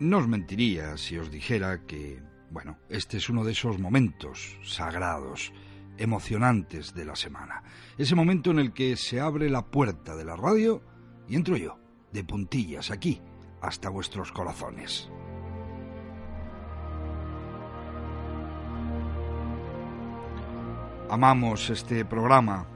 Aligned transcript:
No 0.00 0.16
os 0.16 0.26
mentiría 0.26 0.96
si 0.96 1.18
os 1.18 1.30
dijera 1.30 1.84
que, 1.84 2.22
bueno, 2.50 2.78
este 2.88 3.18
es 3.18 3.28
uno 3.28 3.44
de 3.44 3.52
esos 3.52 3.78
momentos 3.78 4.56
sagrados, 4.64 5.52
emocionantes 5.98 6.94
de 6.94 7.04
la 7.04 7.14
semana. 7.14 7.62
Ese 7.98 8.14
momento 8.14 8.50
en 8.50 8.60
el 8.60 8.72
que 8.72 8.96
se 8.96 9.20
abre 9.20 9.50
la 9.50 9.66
puerta 9.66 10.16
de 10.16 10.24
la 10.24 10.36
radio 10.36 10.82
y 11.28 11.36
entro 11.36 11.54
yo, 11.58 11.78
de 12.14 12.24
puntillas, 12.24 12.90
aquí, 12.90 13.20
hasta 13.60 13.90
vuestros 13.90 14.32
corazones. 14.32 15.10
Amamos 21.10 21.68
este 21.68 22.06
programa, 22.06 22.66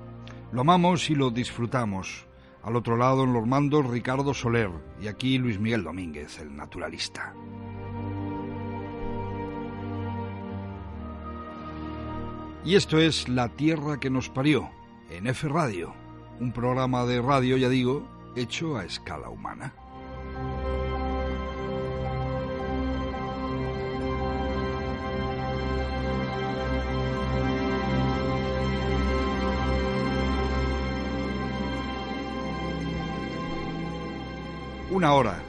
lo 0.52 0.60
amamos 0.60 1.08
y 1.08 1.14
lo 1.14 1.30
disfrutamos. 1.30 2.26
Al 2.64 2.76
otro 2.76 2.96
lado, 2.96 3.24
en 3.24 3.34
los 3.34 3.46
mandos, 3.46 3.86
Ricardo 3.86 4.32
Soler 4.32 4.70
y 5.00 5.08
aquí 5.08 5.36
Luis 5.36 5.60
Miguel 5.60 5.84
Domínguez, 5.84 6.38
el 6.38 6.56
naturalista. 6.56 7.34
Y 12.64 12.76
esto 12.76 12.98
es 12.98 13.28
La 13.28 13.50
Tierra 13.50 14.00
que 14.00 14.08
nos 14.08 14.30
parió, 14.30 14.70
en 15.10 15.26
F 15.26 15.46
Radio, 15.48 15.92
un 16.40 16.52
programa 16.52 17.04
de 17.04 17.20
radio, 17.20 17.58
ya 17.58 17.68
digo, 17.68 18.08
hecho 18.34 18.78
a 18.78 18.86
escala 18.86 19.28
humana. 19.28 19.74
Una 34.94 35.12
hora, 35.12 35.42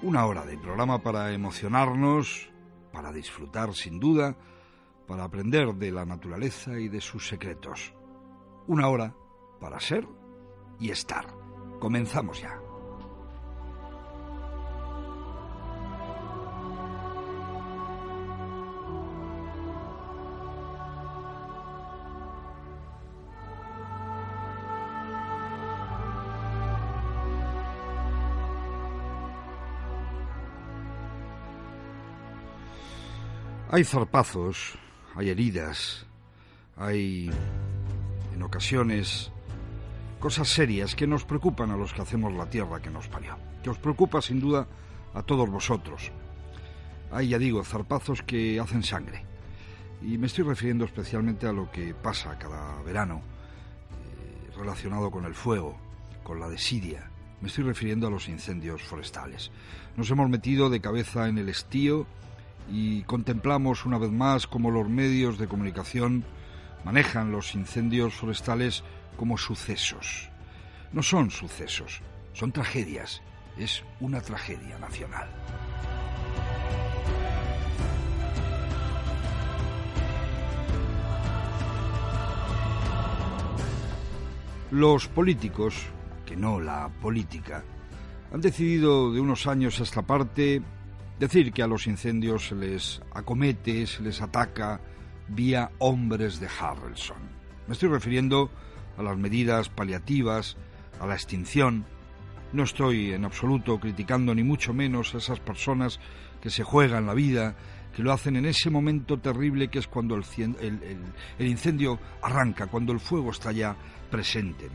una 0.00 0.26
hora 0.26 0.46
de 0.46 0.56
programa 0.56 1.02
para 1.02 1.32
emocionarnos, 1.32 2.48
para 2.92 3.10
disfrutar 3.10 3.74
sin 3.74 3.98
duda, 3.98 4.36
para 5.08 5.24
aprender 5.24 5.74
de 5.74 5.90
la 5.90 6.04
naturaleza 6.04 6.78
y 6.78 6.88
de 6.88 7.00
sus 7.00 7.26
secretos. 7.26 7.92
Una 8.68 8.86
hora 8.86 9.12
para 9.60 9.80
ser 9.80 10.06
y 10.78 10.90
estar. 10.90 11.26
Comenzamos 11.80 12.42
ya. 12.42 12.69
Hay 33.72 33.84
zarpazos, 33.84 34.76
hay 35.14 35.30
heridas, 35.30 36.04
hay 36.76 37.30
en 38.34 38.42
ocasiones 38.42 39.30
cosas 40.18 40.48
serias 40.48 40.96
que 40.96 41.06
nos 41.06 41.24
preocupan 41.24 41.70
a 41.70 41.76
los 41.76 41.92
que 41.92 42.02
hacemos 42.02 42.32
la 42.32 42.50
tierra 42.50 42.82
que 42.82 42.90
nos 42.90 43.06
parió, 43.06 43.36
que 43.62 43.70
os 43.70 43.78
preocupa 43.78 44.20
sin 44.22 44.40
duda 44.40 44.66
a 45.14 45.22
todos 45.22 45.48
vosotros. 45.48 46.10
Hay, 47.12 47.28
ya 47.28 47.38
digo, 47.38 47.62
zarpazos 47.62 48.24
que 48.24 48.58
hacen 48.58 48.82
sangre. 48.82 49.24
Y 50.02 50.18
me 50.18 50.26
estoy 50.26 50.42
refiriendo 50.46 50.84
especialmente 50.84 51.46
a 51.46 51.52
lo 51.52 51.70
que 51.70 51.94
pasa 51.94 52.36
cada 52.40 52.82
verano 52.82 53.22
eh, 53.22 54.50
relacionado 54.56 55.12
con 55.12 55.26
el 55.26 55.34
fuego, 55.34 55.78
con 56.24 56.40
la 56.40 56.48
desidia. 56.48 57.08
Me 57.40 57.46
estoy 57.46 57.62
refiriendo 57.62 58.08
a 58.08 58.10
los 58.10 58.28
incendios 58.28 58.82
forestales. 58.82 59.52
Nos 59.96 60.10
hemos 60.10 60.28
metido 60.28 60.70
de 60.70 60.80
cabeza 60.80 61.28
en 61.28 61.38
el 61.38 61.48
estío 61.48 62.08
y 62.70 63.02
contemplamos 63.02 63.84
una 63.84 63.98
vez 63.98 64.10
más 64.10 64.46
cómo 64.46 64.70
los 64.70 64.88
medios 64.88 65.38
de 65.38 65.48
comunicación 65.48 66.24
manejan 66.84 67.32
los 67.32 67.54
incendios 67.54 68.14
forestales 68.14 68.84
como 69.16 69.36
sucesos. 69.36 70.30
No 70.92 71.02
son 71.02 71.30
sucesos, 71.30 72.00
son 72.32 72.52
tragedias. 72.52 73.22
Es 73.58 73.82
una 74.00 74.20
tragedia 74.20 74.78
nacional. 74.78 75.28
Los 84.70 85.08
políticos, 85.08 85.74
que 86.24 86.36
no 86.36 86.60
la 86.60 86.88
política, 87.02 87.64
han 88.32 88.40
decidido 88.40 89.12
de 89.12 89.20
unos 89.20 89.48
años 89.48 89.80
a 89.80 89.82
esta 89.82 90.02
parte 90.02 90.62
Decir 91.20 91.52
que 91.52 91.62
a 91.62 91.66
los 91.66 91.86
incendios 91.86 92.48
se 92.48 92.54
les 92.54 93.02
acomete, 93.12 93.86
se 93.86 94.02
les 94.02 94.22
ataca 94.22 94.80
vía 95.28 95.70
hombres 95.78 96.40
de 96.40 96.48
Harrelson. 96.48 97.18
Me 97.66 97.74
estoy 97.74 97.90
refiriendo 97.90 98.50
a 98.96 99.02
las 99.02 99.18
medidas 99.18 99.68
paliativas, 99.68 100.56
a 100.98 101.06
la 101.06 101.12
extinción. 101.12 101.84
No 102.54 102.62
estoy 102.62 103.12
en 103.12 103.26
absoluto 103.26 103.78
criticando 103.78 104.34
ni 104.34 104.42
mucho 104.42 104.72
menos 104.72 105.14
a 105.14 105.18
esas 105.18 105.40
personas 105.40 106.00
que 106.40 106.48
se 106.48 106.64
juegan 106.64 107.04
la 107.04 107.12
vida, 107.12 107.54
que 107.94 108.02
lo 108.02 108.14
hacen 108.14 108.36
en 108.36 108.46
ese 108.46 108.70
momento 108.70 109.18
terrible 109.18 109.68
que 109.68 109.80
es 109.80 109.88
cuando 109.88 110.14
el, 110.14 110.24
incendio 111.38 111.98
arranca, 112.22 112.68
cuando 112.68 112.94
el 112.94 112.98
fuego 112.98 113.30
está 113.30 113.52
ya 113.52 113.76
presente. 114.10 114.70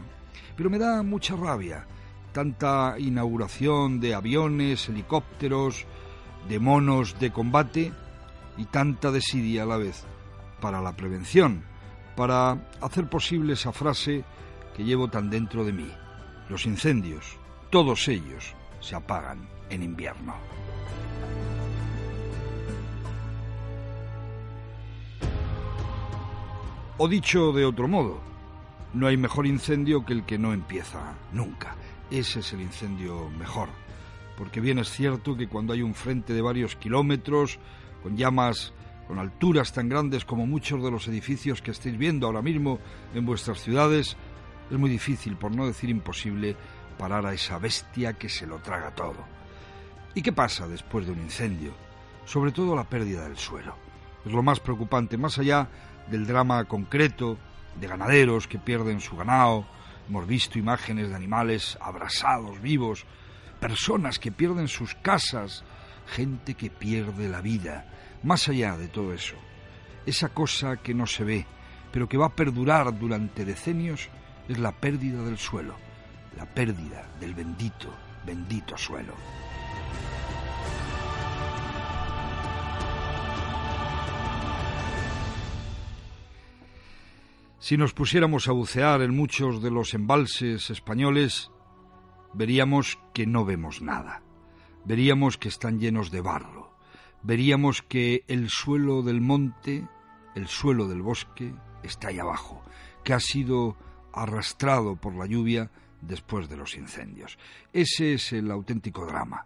Pero 0.56 0.70
me 0.70 0.78
da 0.78 1.02
mucha 1.02 1.36
rabia 1.36 1.88
tanta 2.34 2.98
inauguración 3.00 4.00
de 4.00 4.14
aviones, 4.14 4.90
helicópteros, 4.90 5.88
de 6.48 6.60
monos 6.60 7.20
de 7.20 7.32
combate 7.32 7.92
y 8.58 8.66
tanta 8.66 9.12
desidia 9.12 9.64
a 9.64 9.66
la 9.66 9.78
vez 9.78 10.04
para 10.62 10.82
la 10.82 10.96
prevención, 10.96 11.64
para 12.16 12.70
hacer 12.82 13.10
posible 13.10 13.54
esa 13.54 13.72
frase 13.72 14.24
que 14.76 14.84
llevo 14.84 15.08
tan 15.10 15.30
dentro 15.30 15.64
de 15.66 15.74
mí. 15.74 15.92
Los 16.50 16.66
incendios, 16.66 17.38
todos 17.70 18.08
ellos, 18.08 18.54
se 18.80 18.96
apagan 18.96 19.48
en 19.70 19.84
invierno. 19.84 20.36
O 26.98 27.08
dicho 27.10 27.52
de 27.52 27.66
otro 27.66 27.88
modo, 27.88 28.22
no 28.94 29.08
hay 29.08 29.18
mejor 29.18 29.48
incendio 29.48 30.06
que 30.06 30.14
el 30.14 30.24
que 30.24 30.38
no 30.38 30.54
empieza 30.54 31.16
nunca. 31.34 31.76
Ese 32.10 32.40
es 32.40 32.54
el 32.54 32.62
incendio 32.62 33.30
mejor 33.32 33.68
porque 34.38 34.62
bien 34.62 34.80
es 34.80 34.90
cierto 34.90 35.36
que 35.36 35.48
cuando 35.48 35.74
hay 35.74 35.82
un 35.82 35.94
frente 35.94 36.34
de 36.34 36.42
varios 36.42 36.76
kilómetros, 36.76 37.60
con 38.04 38.18
llamas 38.18 38.74
con 39.08 39.20
alturas 39.20 39.72
tan 39.72 39.88
grandes 39.88 40.26
como 40.26 40.48
muchos 40.48 40.84
de 40.84 40.92
los 40.92 41.08
edificios 41.08 41.62
que 41.62 41.72
estáis 41.72 41.98
viendo 41.98 42.26
ahora 42.28 42.42
mismo 42.42 42.80
en 43.14 43.26
vuestras 43.26 43.62
ciudades, 43.62 44.18
es 44.70 44.78
muy 44.78 44.90
difícil, 44.90 45.38
por 45.38 45.56
no 45.56 45.68
decir 45.68 45.90
imposible, 45.90 46.56
parar 46.98 47.26
a 47.26 47.34
esa 47.34 47.60
bestia 47.60 48.14
que 48.14 48.30
se 48.30 48.48
lo 48.48 48.60
traga 48.60 48.96
todo. 48.96 49.24
¿Y 50.16 50.22
qué 50.22 50.32
pasa 50.32 50.68
después 50.68 51.06
de 51.06 51.12
un 51.12 51.20
incendio? 51.20 51.74
Sobre 52.26 52.52
todo 52.52 52.76
la 52.76 52.90
pérdida 52.90 53.26
del 53.26 53.38
suelo. 53.38 53.76
Es 54.26 54.32
lo 54.32 54.42
más 54.42 54.60
preocupante, 54.60 55.18
más 55.18 55.38
allá 55.38 55.68
del 56.10 56.26
drama 56.26 56.64
concreto 56.66 57.38
de 57.80 57.88
ganaderos 57.88 58.48
que 58.48 58.58
pierden 58.58 59.02
su 59.02 59.16
ganado. 59.16 59.68
Hemos 60.10 60.26
visto 60.26 60.58
imágenes 60.58 61.10
de 61.10 61.16
animales 61.16 61.78
abrasados, 61.82 62.62
vivos, 62.62 63.06
personas 63.68 64.20
que 64.20 64.32
pierden 64.32 64.68
sus 64.68 64.94
casas, 64.94 65.64
gente 66.06 66.54
que 66.54 66.70
pierde 66.70 67.28
la 67.28 67.42
vida. 67.42 67.88
Más 68.22 68.48
allá 68.48 68.78
de 68.78 68.88
todo 68.88 69.12
eso, 69.12 69.34
esa 70.06 70.30
cosa 70.30 70.78
que 70.78 70.94
no 70.94 71.08
se 71.08 71.24
ve, 71.24 71.48
pero 71.92 72.08
que 72.08 72.16
va 72.16 72.28
a 72.28 72.36
perdurar 72.36 72.96
durante 73.00 73.44
decenios, 73.44 74.10
es 74.48 74.60
la 74.60 74.72
pérdida 74.72 75.24
del 75.24 75.40
suelo, 75.40 75.74
la 76.38 76.46
pérdida 76.46 77.10
del 77.20 77.34
bendito, 77.34 77.92
bendito 78.24 78.78
suelo. 78.78 79.16
Si 87.58 87.78
nos 87.78 87.94
pusiéramos 87.94 88.48
a 88.48 88.52
bucear 88.52 89.02
en 89.02 89.16
muchos 89.16 89.64
de 89.64 89.72
los 89.72 89.96
embalses 89.96 90.70
españoles, 90.70 91.50
veríamos 92.36 93.00
que 93.14 93.26
no 93.26 93.46
vemos 93.46 93.82
nada. 93.82 94.22
Veríamos 94.84 95.38
que 95.38 95.48
están 95.48 95.80
llenos 95.80 96.12
de 96.12 96.22
barro. 96.22 96.76
Veríamos 97.24 97.82
que 97.82 98.24
el 98.28 98.50
suelo 98.50 99.02
del 99.02 99.22
monte, 99.22 99.88
el 100.36 100.48
suelo 100.48 100.88
del 100.88 101.02
bosque, 101.02 101.54
está 101.82 102.10
ahí 102.10 102.20
abajo, 102.20 102.62
que 103.04 103.14
ha 103.14 103.20
sido 103.20 103.78
arrastrado 104.14 104.96
por 104.96 105.16
la 105.16 105.26
lluvia 105.26 105.72
después 106.02 106.50
de 106.50 106.58
los 106.58 106.76
incendios. 106.76 107.38
Ese 107.74 108.14
es 108.14 108.34
el 108.34 108.52
auténtico 108.52 109.06
drama. 109.06 109.46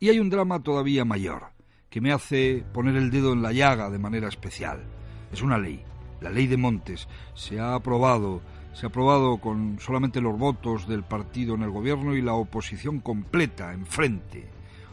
Y 0.00 0.08
hay 0.08 0.18
un 0.18 0.30
drama 0.30 0.62
todavía 0.62 1.04
mayor, 1.04 1.52
que 1.88 2.00
me 2.00 2.12
hace 2.12 2.64
poner 2.72 2.96
el 2.96 3.10
dedo 3.10 3.32
en 3.32 3.42
la 3.42 3.52
llaga 3.52 3.88
de 3.88 3.98
manera 3.98 4.28
especial. 4.28 4.82
Es 5.30 5.42
una 5.42 5.58
ley, 5.58 5.84
la 6.20 6.30
ley 6.30 6.46
de 6.48 6.56
montes. 6.56 7.06
Se 7.34 7.60
ha 7.60 7.74
aprobado 7.74 8.42
se 8.72 8.86
ha 8.86 8.88
aprobado 8.88 9.38
con 9.38 9.78
solamente 9.80 10.20
los 10.20 10.38
votos 10.38 10.88
del 10.88 11.02
partido 11.02 11.54
en 11.54 11.62
el 11.62 11.70
gobierno 11.70 12.14
y 12.14 12.22
la 12.22 12.34
oposición 12.34 13.00
completa 13.00 13.72
enfrente. 13.72 14.48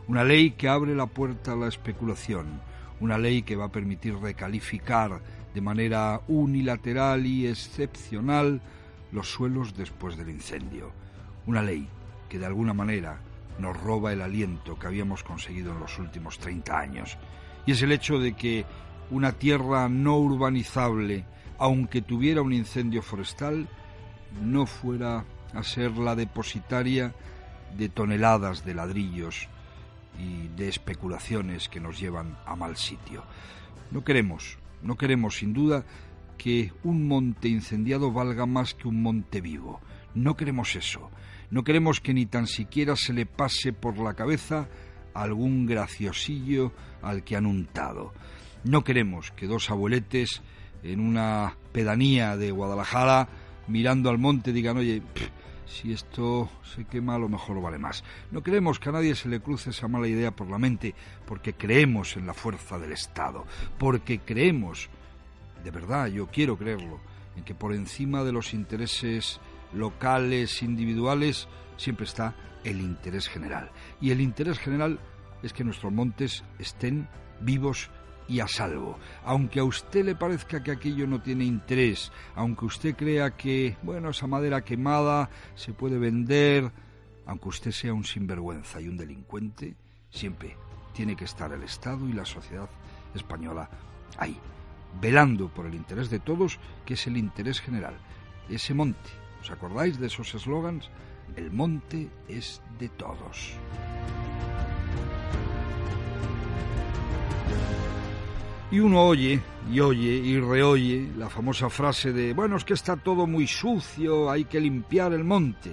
una 0.07 0.23
ley 0.23 0.51
que 0.51 0.67
abre 0.67 0.95
la 0.95 1.05
puerta 1.05 1.53
a 1.53 1.55
la 1.55 1.67
especulación, 1.67 2.61
una 2.99 3.19
ley 3.19 3.43
que 3.43 3.55
va 3.55 3.65
a 3.65 3.71
permitir 3.71 4.15
recalificar 4.15 5.21
de 5.53 5.61
manera 5.61 6.21
unilateral 6.27 7.27
y 7.27 7.45
excepcional 7.47 8.59
los 9.11 9.29
suelos 9.29 9.75
después 9.75 10.17
del 10.17 10.29
incendio, 10.29 10.91
una 11.45 11.61
ley 11.61 11.87
que 12.27 12.39
de 12.39 12.45
alguna 12.47 12.73
manera 12.73 13.19
nos 13.59 13.79
roba 13.79 14.13
el 14.13 14.21
aliento 14.21 14.79
que 14.79 14.87
habíamos 14.87 15.23
conseguido 15.23 15.73
en 15.73 15.79
los 15.79 15.99
últimos 15.99 16.39
30 16.39 16.79
años, 16.79 17.17
y 17.65 17.73
es 17.73 17.81
el 17.81 17.91
hecho 17.91 18.19
de 18.19 18.33
que 18.33 18.65
una 19.11 19.33
tierra 19.33 19.89
no 19.89 20.17
urbanizable, 20.17 21.25
aunque 21.59 22.01
tuviera 22.01 22.41
un 22.41 22.53
incendio 22.53 23.01
forestal, 23.01 23.67
no 24.41 24.65
fuera 24.65 25.25
a 25.53 25.63
ser 25.63 25.97
la 25.97 26.15
depositaria 26.15 27.13
de 27.77 27.89
toneladas 27.89 28.65
de 28.65 28.73
ladrillos 28.73 29.47
y 30.17 30.47
de 30.49 30.67
especulaciones 30.67 31.69
que 31.69 31.79
nos 31.79 31.99
llevan 31.99 32.37
a 32.45 32.55
mal 32.55 32.77
sitio. 32.77 33.23
No 33.91 34.03
queremos, 34.03 34.57
no 34.81 34.95
queremos 34.95 35.37
sin 35.37 35.53
duda 35.53 35.85
que 36.37 36.71
un 36.83 37.07
monte 37.07 37.49
incendiado 37.49 38.11
valga 38.11 38.45
más 38.45 38.73
que 38.73 38.87
un 38.87 39.01
monte 39.01 39.41
vivo. 39.41 39.81
No 40.15 40.35
queremos 40.35 40.75
eso. 40.75 41.11
No 41.51 41.63
queremos 41.63 41.99
que 41.99 42.13
ni 42.13 42.25
tan 42.25 42.47
siquiera 42.47 42.95
se 42.95 43.13
le 43.13 43.25
pase 43.25 43.73
por 43.73 43.97
la 43.97 44.13
cabeza 44.13 44.67
algún 45.13 45.65
graciosillo 45.65 46.71
al 47.01 47.23
que 47.23 47.35
han 47.35 47.45
untado. 47.45 48.13
No 48.63 48.83
queremos 48.83 49.31
que 49.31 49.47
dos 49.47 49.69
abueletes 49.69 50.41
en 50.83 50.99
una 50.99 51.55
pedanía 51.71 52.37
de 52.37 52.51
Guadalajara 52.51 53.27
mirando 53.67 54.09
al 54.09 54.17
monte 54.17 54.51
digan, 54.51 54.77
oye, 54.77 55.01
si 55.65 55.93
esto 55.93 56.49
se 56.63 56.85
quema 56.85 57.15
a 57.15 57.19
lo 57.19 57.29
mejor 57.29 57.61
vale 57.61 57.77
más. 57.77 58.03
No 58.31 58.41
queremos 58.41 58.79
que 58.79 58.89
a 58.89 58.93
nadie 58.93 59.15
se 59.15 59.29
le 59.29 59.39
cruce 59.39 59.69
esa 59.69 59.87
mala 59.87 60.07
idea 60.07 60.31
por 60.31 60.49
la 60.49 60.57
mente 60.57 60.95
porque 61.25 61.53
creemos 61.53 62.17
en 62.17 62.25
la 62.25 62.33
fuerza 62.33 62.79
del 62.79 62.91
Estado, 62.91 63.45
porque 63.77 64.19
creemos, 64.19 64.89
de 65.63 65.71
verdad, 65.71 66.07
yo 66.07 66.27
quiero 66.27 66.57
creerlo, 66.57 66.99
en 67.35 67.43
que 67.43 67.55
por 67.55 67.73
encima 67.73 68.23
de 68.23 68.31
los 68.31 68.53
intereses 68.53 69.39
locales, 69.73 70.63
individuales, 70.63 71.47
siempre 71.77 72.05
está 72.05 72.35
el 72.63 72.81
interés 72.81 73.27
general. 73.27 73.71
Y 74.01 74.11
el 74.11 74.21
interés 74.21 74.57
general 74.59 74.99
es 75.43 75.53
que 75.53 75.63
nuestros 75.63 75.93
montes 75.93 76.43
estén 76.57 77.07
vivos 77.39 77.89
y 78.29 78.39
a 78.39 78.47
salvo. 78.47 78.97
Aunque 79.25 79.59
a 79.59 79.63
usted 79.63 80.05
le 80.05 80.15
parezca 80.15 80.63
que 80.63 80.71
aquello 80.71 81.07
no 81.07 81.21
tiene 81.21 81.43
interés, 81.43 82.11
aunque 82.35 82.65
usted 82.65 82.95
crea 82.95 83.31
que, 83.31 83.75
bueno, 83.81 84.11
esa 84.11 84.27
madera 84.27 84.63
quemada 84.63 85.29
se 85.55 85.73
puede 85.73 85.97
vender, 85.97 86.71
aunque 87.25 87.49
usted 87.49 87.71
sea 87.71 87.93
un 87.93 88.05
sinvergüenza 88.05 88.79
y 88.79 88.87
un 88.87 88.97
delincuente, 88.97 89.75
siempre 90.09 90.55
tiene 90.93 91.15
que 91.15 91.25
estar 91.25 91.51
el 91.51 91.63
Estado 91.63 92.07
y 92.07 92.13
la 92.13 92.25
sociedad 92.25 92.69
española 93.15 93.69
ahí, 94.17 94.37
velando 95.01 95.49
por 95.49 95.65
el 95.65 95.73
interés 95.75 96.09
de 96.09 96.19
todos, 96.19 96.59
que 96.85 96.93
es 96.93 97.07
el 97.07 97.17
interés 97.17 97.59
general. 97.59 97.95
Ese 98.49 98.73
monte, 98.73 99.09
¿os 99.41 99.51
acordáis 99.51 99.99
de 99.99 100.07
esos 100.07 100.33
eslogans? 100.35 100.89
El 101.35 101.51
monte 101.51 102.09
es 102.27 102.61
de 102.79 102.89
todos. 102.89 103.53
Y 108.71 108.79
uno 108.79 109.01
oye 109.01 109.41
y 109.71 109.79
oye 109.79 110.11
y 110.11 110.39
reoye 110.39 111.09
la 111.17 111.27
famosa 111.27 111.71
frase 111.71 112.13
de, 112.13 112.33
bueno, 112.33 112.55
es 112.55 112.63
que 112.63 112.75
está 112.75 112.97
todo 112.97 113.25
muy 113.25 113.47
sucio, 113.47 114.29
hay 114.29 114.45
que 114.45 114.59
limpiar 114.59 115.11
el 115.13 115.23
monte. 115.23 115.71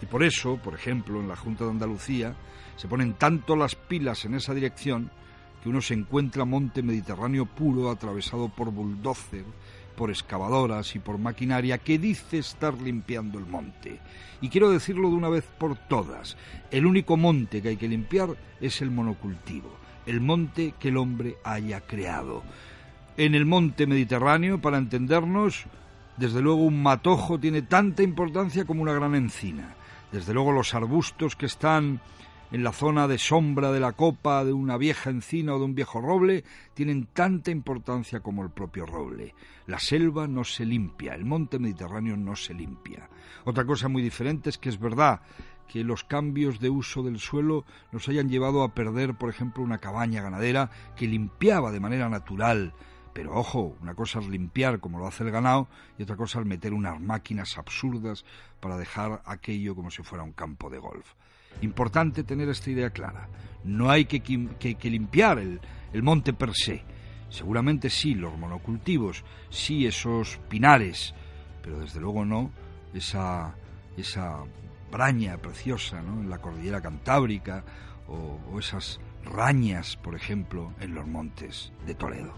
Y 0.00 0.06
por 0.06 0.22
eso, 0.22 0.56
por 0.56 0.72
ejemplo, 0.72 1.20
en 1.20 1.28
la 1.28 1.36
Junta 1.36 1.64
de 1.64 1.72
Andalucía 1.72 2.34
se 2.76 2.88
ponen 2.88 3.14
tanto 3.14 3.54
las 3.54 3.74
pilas 3.74 4.24
en 4.24 4.34
esa 4.34 4.54
dirección 4.54 5.10
que 5.62 5.68
uno 5.68 5.82
se 5.82 5.92
encuentra 5.92 6.46
monte 6.46 6.82
mediterráneo 6.82 7.44
puro 7.44 7.90
atravesado 7.90 8.48
por 8.48 8.70
bulldozer, 8.70 9.44
por 9.94 10.08
excavadoras 10.08 10.96
y 10.96 11.00
por 11.00 11.18
maquinaria 11.18 11.76
que 11.76 11.98
dice 11.98 12.38
estar 12.38 12.72
limpiando 12.80 13.38
el 13.38 13.44
monte. 13.44 14.00
Y 14.40 14.48
quiero 14.48 14.70
decirlo 14.70 15.10
de 15.10 15.16
una 15.16 15.28
vez 15.28 15.44
por 15.58 15.76
todas, 15.76 16.38
el 16.70 16.86
único 16.86 17.18
monte 17.18 17.60
que 17.60 17.68
hay 17.68 17.76
que 17.76 17.88
limpiar 17.88 18.30
es 18.58 18.80
el 18.80 18.90
monocultivo 18.90 19.87
el 20.08 20.22
monte 20.22 20.74
que 20.80 20.88
el 20.88 20.96
hombre 20.96 21.36
haya 21.44 21.82
creado. 21.82 22.42
En 23.18 23.34
el 23.34 23.44
monte 23.44 23.86
Mediterráneo, 23.86 24.58
para 24.58 24.78
entendernos, 24.78 25.66
desde 26.16 26.40
luego 26.40 26.62
un 26.62 26.82
matojo 26.82 27.38
tiene 27.38 27.62
tanta 27.62 28.02
importancia 28.02 28.64
como 28.64 28.80
una 28.82 28.94
gran 28.94 29.14
encina. 29.14 29.74
Desde 30.10 30.32
luego 30.32 30.52
los 30.52 30.74
arbustos 30.74 31.36
que 31.36 31.44
están 31.44 32.00
en 32.50 32.64
la 32.64 32.72
zona 32.72 33.06
de 33.06 33.18
sombra 33.18 33.70
de 33.70 33.80
la 33.80 33.92
copa 33.92 34.42
de 34.46 34.54
una 34.54 34.78
vieja 34.78 35.10
encina 35.10 35.54
o 35.54 35.58
de 35.58 35.66
un 35.66 35.74
viejo 35.74 36.00
roble 36.00 36.42
tienen 36.72 37.08
tanta 37.12 37.50
importancia 37.50 38.20
como 38.20 38.42
el 38.42 38.50
propio 38.50 38.86
roble. 38.86 39.34
La 39.66 39.78
selva 39.78 40.26
no 40.26 40.42
se 40.42 40.64
limpia, 40.64 41.14
el 41.14 41.26
monte 41.26 41.58
Mediterráneo 41.58 42.16
no 42.16 42.34
se 42.34 42.54
limpia. 42.54 43.10
Otra 43.44 43.66
cosa 43.66 43.88
muy 43.88 44.02
diferente 44.02 44.48
es 44.48 44.56
que 44.56 44.70
es 44.70 44.80
verdad 44.80 45.20
que 45.68 45.84
los 45.84 46.02
cambios 46.02 46.58
de 46.58 46.70
uso 46.70 47.02
del 47.02 47.18
suelo 47.18 47.64
nos 47.92 48.08
hayan 48.08 48.28
llevado 48.28 48.62
a 48.62 48.74
perder, 48.74 49.14
por 49.14 49.30
ejemplo, 49.30 49.62
una 49.62 49.78
cabaña 49.78 50.22
ganadera 50.22 50.70
que 50.96 51.06
limpiaba 51.06 51.70
de 51.70 51.80
manera 51.80 52.08
natural. 52.08 52.72
Pero 53.12 53.34
ojo, 53.34 53.76
una 53.80 53.94
cosa 53.94 54.20
es 54.20 54.28
limpiar 54.28 54.80
como 54.80 54.98
lo 54.98 55.06
hace 55.06 55.24
el 55.24 55.30
ganado 55.30 55.68
y 55.98 56.02
otra 56.02 56.16
cosa 56.16 56.40
es 56.40 56.46
meter 56.46 56.72
unas 56.72 57.00
máquinas 57.00 57.58
absurdas 57.58 58.24
para 58.60 58.76
dejar 58.76 59.22
aquello 59.24 59.74
como 59.74 59.90
si 59.90 60.02
fuera 60.02 60.24
un 60.24 60.32
campo 60.32 60.70
de 60.70 60.78
golf. 60.78 61.14
Importante 61.60 62.24
tener 62.24 62.48
esta 62.48 62.70
idea 62.70 62.90
clara. 62.90 63.28
No 63.64 63.90
hay 63.90 64.04
que, 64.04 64.20
que, 64.20 64.90
limpiar 64.90 65.38
el, 65.38 65.60
el 65.92 66.02
monte 66.02 66.32
per 66.32 66.54
se. 66.54 66.84
Seguramente 67.28 67.90
sí, 67.90 68.14
los 68.14 68.38
monocultivos, 68.38 69.24
sí 69.50 69.86
esos 69.86 70.38
pinares, 70.48 71.14
pero 71.62 71.80
desde 71.80 72.00
luego 72.00 72.24
no 72.24 72.50
esa, 72.94 73.54
esa 73.96 74.44
braña 74.90 75.36
preciosa 75.38 76.02
¿no? 76.02 76.20
en 76.20 76.30
la 76.30 76.38
cordillera 76.38 76.80
cantábrica 76.80 77.64
o, 78.08 78.58
esas 78.58 79.00
rañas, 79.24 79.96
por 79.96 80.14
ejemplo, 80.14 80.72
en 80.80 80.94
los 80.94 81.06
montes 81.06 81.72
de 81.86 81.94
Toledo. 81.94 82.32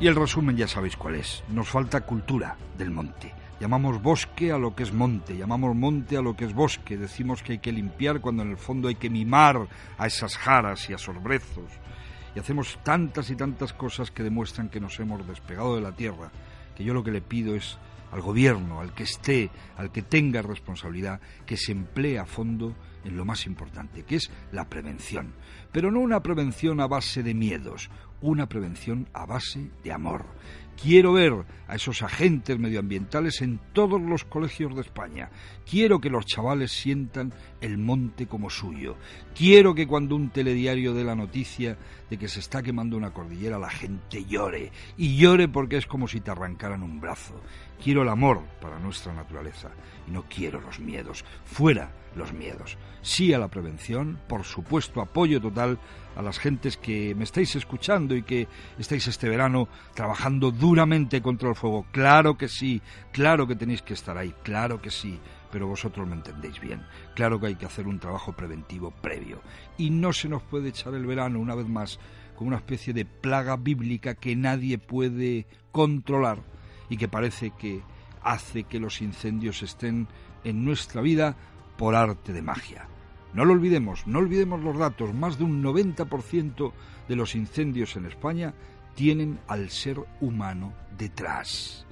Y 0.00 0.06
el 0.06 0.16
resumen 0.16 0.56
ya 0.56 0.66
sabéis 0.66 0.96
cuál 0.96 1.16
es. 1.16 1.44
Nos 1.48 1.68
falta 1.68 2.00
cultura 2.00 2.56
del 2.76 2.90
monte. 2.90 3.32
Llamamos 3.60 4.02
bosque 4.02 4.50
a 4.50 4.58
lo 4.58 4.74
que 4.74 4.82
es 4.82 4.92
monte, 4.92 5.36
llamamos 5.36 5.76
monte 5.76 6.16
a 6.16 6.22
lo 6.22 6.34
que 6.34 6.44
es 6.44 6.52
bosque. 6.52 6.96
Decimos 6.96 7.42
que 7.42 7.52
hay 7.52 7.58
que 7.58 7.70
limpiar 7.70 8.20
cuando 8.20 8.42
en 8.42 8.50
el 8.50 8.56
fondo 8.56 8.88
hay 8.88 8.96
que 8.96 9.10
mimar 9.10 9.68
a 9.98 10.06
esas 10.08 10.36
jaras 10.36 10.90
y 10.90 10.94
a 10.94 10.98
sorbrezos. 10.98 11.70
Y 12.34 12.40
hacemos 12.40 12.78
tantas 12.82 13.30
y 13.30 13.36
tantas 13.36 13.72
cosas 13.72 14.10
que 14.10 14.24
demuestran 14.24 14.68
que 14.68 14.80
nos 14.80 14.98
hemos 14.98 15.24
despegado 15.28 15.76
de 15.76 15.82
la 15.82 15.92
tierra 15.92 16.32
que 16.76 16.84
yo 16.84 16.94
lo 16.94 17.04
que 17.04 17.10
le 17.10 17.20
pido 17.20 17.54
es 17.54 17.78
al 18.12 18.20
gobierno, 18.20 18.80
al 18.80 18.94
que 18.94 19.04
esté, 19.04 19.50
al 19.76 19.90
que 19.90 20.02
tenga 20.02 20.42
responsabilidad, 20.42 21.20
que 21.46 21.56
se 21.56 21.72
emplee 21.72 22.18
a 22.18 22.26
fondo 22.26 22.74
en 23.04 23.16
lo 23.16 23.24
más 23.24 23.46
importante, 23.46 24.04
que 24.04 24.16
es 24.16 24.30
la 24.52 24.68
prevención. 24.68 25.32
Pero 25.72 25.90
no 25.90 26.00
una 26.00 26.22
prevención 26.22 26.80
a 26.80 26.86
base 26.86 27.22
de 27.22 27.34
miedos, 27.34 27.90
una 28.20 28.48
prevención 28.48 29.08
a 29.14 29.24
base 29.24 29.70
de 29.82 29.92
amor. 29.92 30.26
Quiero 30.82 31.12
ver 31.12 31.44
a 31.68 31.76
esos 31.76 32.02
agentes 32.02 32.58
medioambientales 32.58 33.40
en 33.40 33.60
todos 33.72 34.00
los 34.00 34.24
colegios 34.24 34.74
de 34.74 34.80
España. 34.80 35.30
Quiero 35.64 36.00
que 36.00 36.10
los 36.10 36.26
chavales 36.26 36.72
sientan 36.72 37.32
el 37.60 37.78
monte 37.78 38.26
como 38.26 38.50
suyo. 38.50 38.96
Quiero 39.32 39.76
que 39.76 39.86
cuando 39.86 40.16
un 40.16 40.30
telediario 40.30 40.92
dé 40.92 41.04
la 41.04 41.14
noticia 41.14 41.78
de 42.10 42.18
que 42.18 42.26
se 42.26 42.40
está 42.40 42.64
quemando 42.64 42.96
una 42.96 43.12
cordillera 43.12 43.60
la 43.60 43.70
gente 43.70 44.24
llore. 44.24 44.72
Y 44.96 45.16
llore 45.16 45.46
porque 45.46 45.76
es 45.76 45.86
como 45.86 46.08
si 46.08 46.20
te 46.20 46.32
arrancaran 46.32 46.82
un 46.82 47.00
brazo. 47.00 47.40
Quiero 47.80 48.02
el 48.02 48.08
amor 48.08 48.42
para 48.60 48.80
nuestra 48.80 49.14
naturaleza 49.14 49.70
y 50.08 50.10
no 50.10 50.24
quiero 50.28 50.60
los 50.60 50.80
miedos. 50.80 51.24
Fuera 51.44 51.92
los 52.16 52.32
miedos. 52.32 52.76
Sí 53.02 53.32
a 53.32 53.38
la 53.38 53.48
prevención, 53.48 54.18
por 54.28 54.42
supuesto 54.42 55.00
apoyo 55.00 55.40
total 55.40 55.78
a 56.16 56.22
las 56.22 56.38
gentes 56.38 56.76
que 56.76 57.14
me 57.14 57.24
estáis 57.24 57.56
escuchando 57.56 58.14
y 58.14 58.22
que 58.22 58.48
estáis 58.78 59.06
este 59.08 59.28
verano 59.28 59.68
trabajando 59.94 60.50
duramente 60.50 61.22
contra 61.22 61.48
el 61.48 61.54
fuego. 61.54 61.86
Claro 61.92 62.36
que 62.36 62.48
sí, 62.48 62.80
claro 63.12 63.46
que 63.46 63.56
tenéis 63.56 63.82
que 63.82 63.94
estar 63.94 64.16
ahí, 64.16 64.34
claro 64.42 64.80
que 64.80 64.90
sí, 64.90 65.18
pero 65.50 65.66
vosotros 65.66 66.06
me 66.06 66.14
entendéis 66.14 66.60
bien. 66.60 66.82
Claro 67.14 67.38
que 67.38 67.48
hay 67.48 67.56
que 67.56 67.66
hacer 67.66 67.86
un 67.86 67.98
trabajo 67.98 68.32
preventivo 68.32 68.90
previo. 68.90 69.40
Y 69.78 69.90
no 69.90 70.12
se 70.12 70.28
nos 70.28 70.42
puede 70.42 70.70
echar 70.70 70.94
el 70.94 71.06
verano, 71.06 71.40
una 71.40 71.54
vez 71.54 71.68
más, 71.68 71.98
como 72.36 72.48
una 72.48 72.56
especie 72.56 72.92
de 72.92 73.04
plaga 73.04 73.56
bíblica 73.56 74.14
que 74.14 74.34
nadie 74.36 74.78
puede 74.78 75.46
controlar 75.70 76.38
y 76.88 76.96
que 76.96 77.08
parece 77.08 77.52
que 77.58 77.82
hace 78.22 78.64
que 78.64 78.80
los 78.80 79.02
incendios 79.02 79.62
estén 79.62 80.08
en 80.44 80.64
nuestra 80.64 81.00
vida 81.00 81.36
por 81.76 81.94
arte 81.94 82.32
de 82.32 82.42
magia. 82.42 82.88
No 83.34 83.44
lo 83.44 83.54
olvidemos, 83.54 84.06
no 84.06 84.18
olvidemos 84.18 84.62
los 84.62 84.78
datos. 84.78 85.14
Más 85.14 85.38
de 85.38 85.44
un 85.44 85.62
90% 85.62 86.72
de 87.08 87.16
los 87.16 87.34
incendios 87.34 87.96
en 87.96 88.06
España 88.06 88.54
tienen 88.94 89.38
al 89.48 89.70
ser 89.70 89.98
humano 90.20 90.72
detrás. 90.98 91.86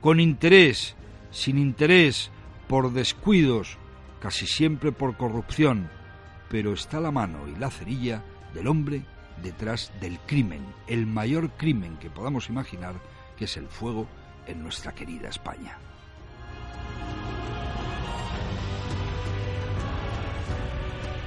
Con 0.00 0.20
interés, 0.20 0.96
sin 1.30 1.58
interés 1.58 2.30
por 2.68 2.92
descuidos, 2.92 3.76
casi 4.20 4.46
siempre 4.46 4.90
por 4.92 5.16
corrupción, 5.16 5.88
pero 6.48 6.72
está 6.72 7.00
la 7.00 7.10
mano 7.10 7.46
y 7.48 7.58
la 7.58 7.70
cerilla 7.70 8.22
del 8.54 8.68
hombre 8.68 9.02
detrás 9.42 9.92
del 10.00 10.18
crimen, 10.20 10.62
el 10.86 11.06
mayor 11.06 11.50
crimen 11.50 11.96
que 11.98 12.10
podamos 12.10 12.48
imaginar, 12.48 12.94
que 13.36 13.44
es 13.44 13.56
el 13.56 13.66
fuego 13.66 14.06
en 14.46 14.62
nuestra 14.62 14.92
querida 14.94 15.28
España. 15.28 15.78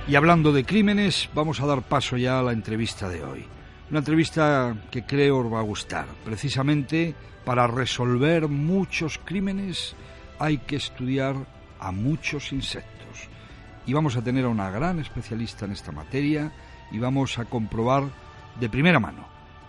Y 0.07 0.15
hablando 0.15 0.53
de 0.53 0.63
crímenes, 0.63 1.29
vamos 1.33 1.59
a 1.59 1.65
dar 1.65 1.81
paso 1.81 2.15
ya 2.15 2.39
a 2.39 2.41
la 2.41 2.53
entrevista 2.53 3.09
de 3.09 3.25
hoy. 3.25 3.45
Una 3.89 3.99
entrevista 3.99 4.75
que 4.89 5.03
creo 5.03 5.39
os 5.39 5.53
va 5.53 5.59
a 5.59 5.63
gustar. 5.63 6.05
Precisamente 6.23 7.13
para 7.43 7.67
resolver 7.67 8.47
muchos 8.47 9.19
crímenes 9.23 9.95
hay 10.39 10.59
que 10.59 10.77
estudiar 10.77 11.35
a 11.79 11.91
muchos 11.91 12.53
insectos. 12.53 13.27
Y 13.85 13.91
vamos 13.91 14.15
a 14.15 14.21
tener 14.21 14.45
a 14.45 14.49
una 14.49 14.71
gran 14.71 14.99
especialista 14.99 15.65
en 15.65 15.73
esta 15.73 15.91
materia 15.91 16.53
y 16.89 16.99
vamos 16.99 17.37
a 17.37 17.45
comprobar 17.45 18.03
de 18.59 18.69
primera 18.69 18.99
mano 18.99 19.27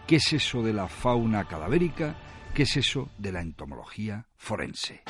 qué 0.09 0.17
es 0.17 0.33
eso 0.33 0.63
de 0.63 0.73
la 0.73 0.89
fauna 0.89 1.45
cadavérica, 1.45 2.15
qué 2.55 2.63
es 2.63 2.77
eso 2.79 3.11
de 3.19 3.31
la 3.31 3.43
entomología 3.43 4.25
forense. 4.37 5.03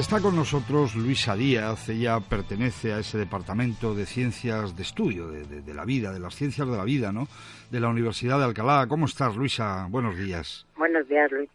Está 0.00 0.22
con 0.22 0.34
nosotros 0.34 0.96
Luisa 0.96 1.36
Díaz, 1.36 1.90
ella 1.90 2.18
pertenece 2.20 2.94
a 2.94 3.00
ese 3.00 3.18
departamento 3.18 3.94
de 3.94 4.06
ciencias 4.06 4.74
de 4.74 4.82
estudio, 4.82 5.28
de, 5.28 5.74
la 5.74 5.84
vida, 5.84 6.10
de 6.10 6.18
las 6.18 6.34
ciencias 6.34 6.66
de 6.66 6.74
la 6.74 6.84
vida, 6.84 7.12
¿no? 7.12 7.28
De 7.70 7.80
la 7.80 7.90
Universidad 7.90 8.38
de 8.38 8.46
Alcalá. 8.46 8.86
¿Cómo 8.88 9.04
estás, 9.04 9.36
Luisa? 9.36 9.86
Buenos 9.90 10.16
días. 10.16 10.66
Buenos 10.78 11.06
días, 11.06 11.30
Luis. 11.30 11.50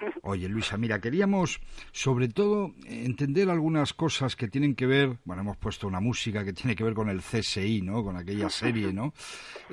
Oye, 0.22 0.48
Luisa, 0.48 0.78
mira, 0.78 1.00
queríamos 1.00 1.60
sobre 1.92 2.28
todo 2.28 2.72
entender 2.86 3.50
algunas 3.50 3.92
cosas 3.92 4.36
que 4.36 4.48
tienen 4.48 4.74
que 4.74 4.86
ver, 4.86 5.18
bueno, 5.26 5.42
hemos 5.42 5.58
puesto 5.58 5.86
una 5.86 6.00
música 6.00 6.46
que 6.46 6.54
tiene 6.54 6.74
que 6.74 6.84
ver 6.84 6.94
con 6.94 7.10
el 7.10 7.20
CSI, 7.20 7.82
¿no? 7.82 8.02
Con 8.02 8.16
aquella 8.16 8.48
serie, 8.48 8.92
¿no? 8.92 9.12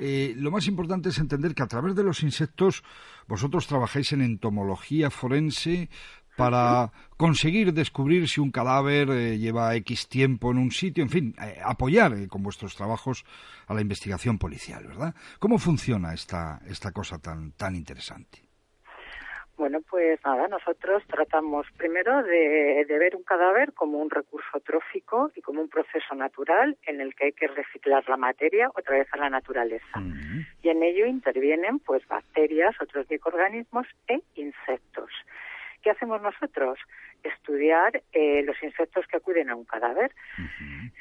Eh, 0.02 0.32
lo 0.36 0.50
más 0.50 0.66
importante 0.66 1.10
es 1.10 1.18
entender 1.18 1.54
que 1.54 1.62
a 1.62 1.66
través 1.66 1.94
de 1.94 2.02
los 2.02 2.22
insectos 2.22 2.82
vosotros 3.26 3.66
trabajáis 3.66 4.12
en 4.12 4.22
entomología 4.22 5.10
forense, 5.10 5.90
para 6.40 6.90
conseguir 7.16 7.72
descubrir 7.72 8.26
si 8.28 8.40
un 8.40 8.50
cadáver 8.50 9.10
eh, 9.10 9.38
lleva 9.38 9.74
X 9.76 10.08
tiempo 10.08 10.50
en 10.50 10.58
un 10.58 10.70
sitio, 10.70 11.02
en 11.04 11.10
fin, 11.10 11.34
eh, 11.42 11.60
apoyar 11.62 12.14
eh, 12.14 12.28
con 12.28 12.42
vuestros 12.42 12.74
trabajos 12.74 13.24
a 13.68 13.74
la 13.74 13.82
investigación 13.82 14.38
policial, 14.38 14.86
¿verdad? 14.86 15.14
¿Cómo 15.38 15.58
funciona 15.58 16.14
esta, 16.14 16.60
esta 16.66 16.92
cosa 16.92 17.18
tan, 17.18 17.52
tan 17.52 17.76
interesante? 17.76 18.50
Bueno, 19.60 19.80
pues 19.90 20.18
nada, 20.24 20.48
nosotros 20.48 21.02
tratamos 21.06 21.66
primero 21.76 22.22
de, 22.22 22.86
ver 22.88 23.14
un 23.14 23.22
cadáver 23.22 23.74
como 23.74 23.98
un 23.98 24.08
recurso 24.08 24.58
trófico 24.64 25.30
y 25.36 25.42
como 25.42 25.60
un 25.60 25.68
proceso 25.68 26.14
natural 26.14 26.78
en 26.86 27.02
el 27.02 27.14
que 27.14 27.26
hay 27.26 27.32
que 27.32 27.46
reciclar 27.46 28.08
la 28.08 28.16
materia 28.16 28.70
otra 28.74 28.96
vez 28.96 29.08
a 29.12 29.18
la 29.18 29.28
naturaleza. 29.28 30.00
Y 30.62 30.70
en 30.70 30.82
ello 30.82 31.04
intervienen 31.04 31.78
pues 31.78 32.08
bacterias, 32.08 32.74
otros 32.80 33.04
microorganismos 33.10 33.86
e 34.08 34.22
insectos. 34.36 35.10
¿Qué 35.82 35.90
hacemos 35.90 36.20
nosotros? 36.20 36.78
Estudiar 37.22 38.02
eh, 38.12 38.42
los 38.44 38.62
insectos 38.62 39.06
que 39.06 39.16
acuden 39.16 39.50
a 39.50 39.56
un 39.56 39.64
cadáver. 39.64 40.12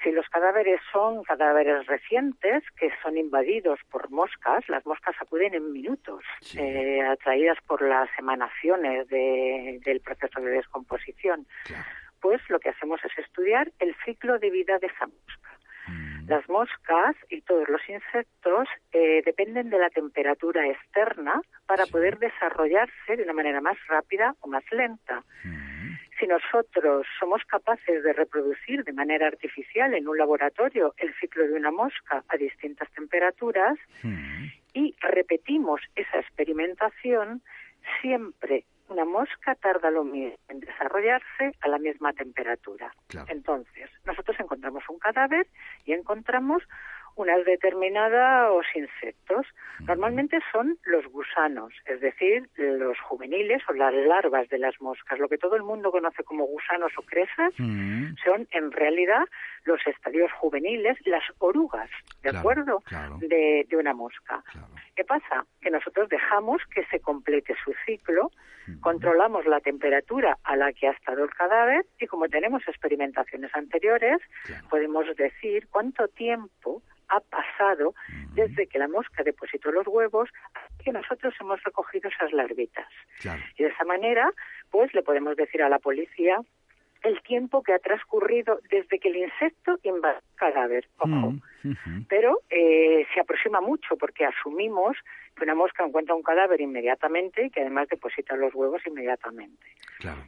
Si 0.03 0.11
los 0.11 0.27
cadáveres 0.29 0.79
son 0.91 1.23
cadáveres 1.23 1.85
recientes 1.87 2.63
que 2.77 2.89
son 3.03 3.17
invadidos 3.17 3.79
por 3.91 4.09
moscas, 4.09 4.67
las 4.69 4.85
moscas 4.85 5.15
acuden 5.19 5.53
en 5.53 5.73
minutos, 5.73 6.23
eh, 6.57 7.01
atraídas 7.01 7.57
por 7.67 7.81
las 7.81 8.09
emanaciones 8.17 9.07
del 9.09 10.01
proceso 10.01 10.39
de 10.39 10.51
descomposición. 10.51 11.45
Pues 12.21 12.41
lo 12.49 12.59
que 12.59 12.69
hacemos 12.69 12.99
es 13.03 13.17
estudiar 13.17 13.71
el 13.79 13.95
ciclo 14.05 14.39
de 14.39 14.49
vida 14.49 14.79
de 14.79 14.87
esa 14.87 15.07
mosca. 15.07 15.59
Las 16.29 16.47
moscas 16.47 17.15
y 17.27 17.41
todos 17.41 17.67
los 17.69 17.81
insectos 17.89 18.67
eh, 18.91 19.23
dependen 19.25 19.71
de 19.71 19.79
la 19.79 19.89
temperatura 19.89 20.67
externa 20.67 21.41
para 21.65 21.87
poder 21.87 22.19
desarrollarse 22.19 23.17
de 23.17 23.23
una 23.23 23.33
manera 23.33 23.61
más 23.61 23.77
rápida 23.87 24.35
o 24.41 24.47
más 24.47 24.63
lenta. 24.71 25.23
Si 26.19 26.27
nosotros 26.27 27.07
somos 27.19 27.41
capaces 27.45 28.03
de 28.03 28.13
reproducir 28.13 28.83
de 28.83 28.93
manera 28.93 29.25
artificial 29.25 29.95
en 29.95 30.07
un 30.07 30.19
laboratorio 30.19 30.93
el 30.97 31.15
ciclo 31.15 31.47
de 31.47 31.53
una 31.53 31.71
mosca 31.71 32.23
a 32.27 32.37
distintas 32.37 32.91
temperaturas 32.91 33.79
y 34.73 34.95
repetimos 35.01 35.81
esa 35.95 36.19
experimentación, 36.19 37.41
siempre 38.01 38.65
una 38.89 39.06
mosca 39.06 39.56
tarda 39.56 39.91
lo 39.91 40.04
mismo 40.04 40.36
en 40.49 40.60
desarrollarse 40.60 41.54
a 41.62 41.67
la 41.67 41.78
misma 41.78 42.13
temperatura. 42.13 42.93
Entonces, 43.28 43.89
nosotros 44.06 44.38
encontramos 44.39 44.84
un 44.89 44.99
cadáver 44.99 45.47
y 45.86 45.93
encontramos 45.93 46.63
unas 47.19 47.43
determinados 47.45 48.65
insectos. 48.73 49.45
Normalmente 49.86 50.39
son 50.52 50.78
los 50.86 51.06
gusanos, 51.08 51.73
es 51.86 51.99
decir, 51.99 52.49
los 52.56 52.97
juveniles 53.02 53.62
o 53.67 53.73
las 53.73 53.93
larvas 53.93 54.47
de 54.49 54.58
las 54.58 54.80
moscas. 54.80 55.19
Lo 55.19 55.28
que 55.28 55.38
todo 55.38 55.56
el 55.56 55.63
mundo 55.63 55.91
conoce 55.91 56.23
como 56.23 56.45
gusanos 56.45 56.91
o 56.97 57.02
cresas 57.02 57.54
son 57.58 58.47
en 58.52 58.71
realidad 58.71 59.25
los 59.65 59.86
estadios 59.86 60.32
juveniles, 60.34 60.97
las 61.06 61.23
orugas, 61.39 61.89
¿de 62.23 62.38
acuerdo? 62.38 62.82
De, 63.19 63.65
de, 63.67 63.78
una 63.78 63.93
mosca. 63.93 64.41
¿Qué 64.99 65.05
pasa? 65.05 65.45
Que 65.62 65.71
nosotros 65.71 66.09
dejamos 66.09 66.62
que 66.75 66.83
se 66.88 66.99
complete 66.99 67.55
su 67.63 67.73
ciclo, 67.85 68.31
controlamos 68.81 69.45
la 69.45 69.62
temperatura 69.62 70.38
a 70.43 70.57
la 70.57 70.73
que 70.73 70.89
ha 70.89 70.91
estado 70.91 71.23
el 71.23 71.29
cadáver 71.29 71.85
y 72.01 72.07
como 72.07 72.27
tenemos 72.27 72.67
experimentaciones 72.67 73.49
anteriores, 73.55 74.19
podemos 74.69 75.05
decir 75.15 75.69
cuánto 75.69 76.09
tiempo 76.09 76.81
ha 77.07 77.21
pasado 77.21 77.95
desde 78.33 78.67
que 78.67 78.77
la 78.77 78.89
mosca 78.89 79.23
depositó 79.23 79.71
los 79.71 79.88
huevos 79.88 80.27
hasta 80.53 80.83
que 80.83 80.91
nosotros 80.91 81.33
hemos 81.39 81.63
recogido 81.63 82.09
esas 82.09 82.33
larvitas. 82.33 82.89
Y 83.57 83.63
de 83.63 83.69
esa 83.69 83.85
manera, 83.85 84.29
pues 84.69 84.93
le 84.93 85.01
podemos 85.01 85.38
decir 85.38 85.63
a 85.63 85.69
la 85.69 85.79
policía 85.79 86.41
el 87.03 87.21
tiempo 87.21 87.63
que 87.63 87.73
ha 87.73 87.79
transcurrido 87.79 88.59
desde 88.69 88.99
que 88.99 89.09
el 89.09 89.17
insecto 89.17 89.79
invade 89.83 90.17
el 90.17 90.35
cadáver. 90.35 90.88
Ojo. 90.97 91.33
Pero 92.07 92.39
eh, 92.49 93.05
se 93.13 93.19
aproxima 93.19 93.59
mucho 93.62 93.97
porque 93.97 94.25
asumimos 94.25 94.95
que 95.35 95.43
una 95.43 95.55
mosca 95.55 95.85
encuentra 95.85 96.15
un 96.15 96.23
cadáver 96.23 96.62
inmediatamente 96.62 97.45
y 97.45 97.49
que 97.49 97.62
además 97.62 97.88
deposita 97.89 98.35
los 98.35 98.53
huevos 98.53 98.81
inmediatamente. 98.85 99.65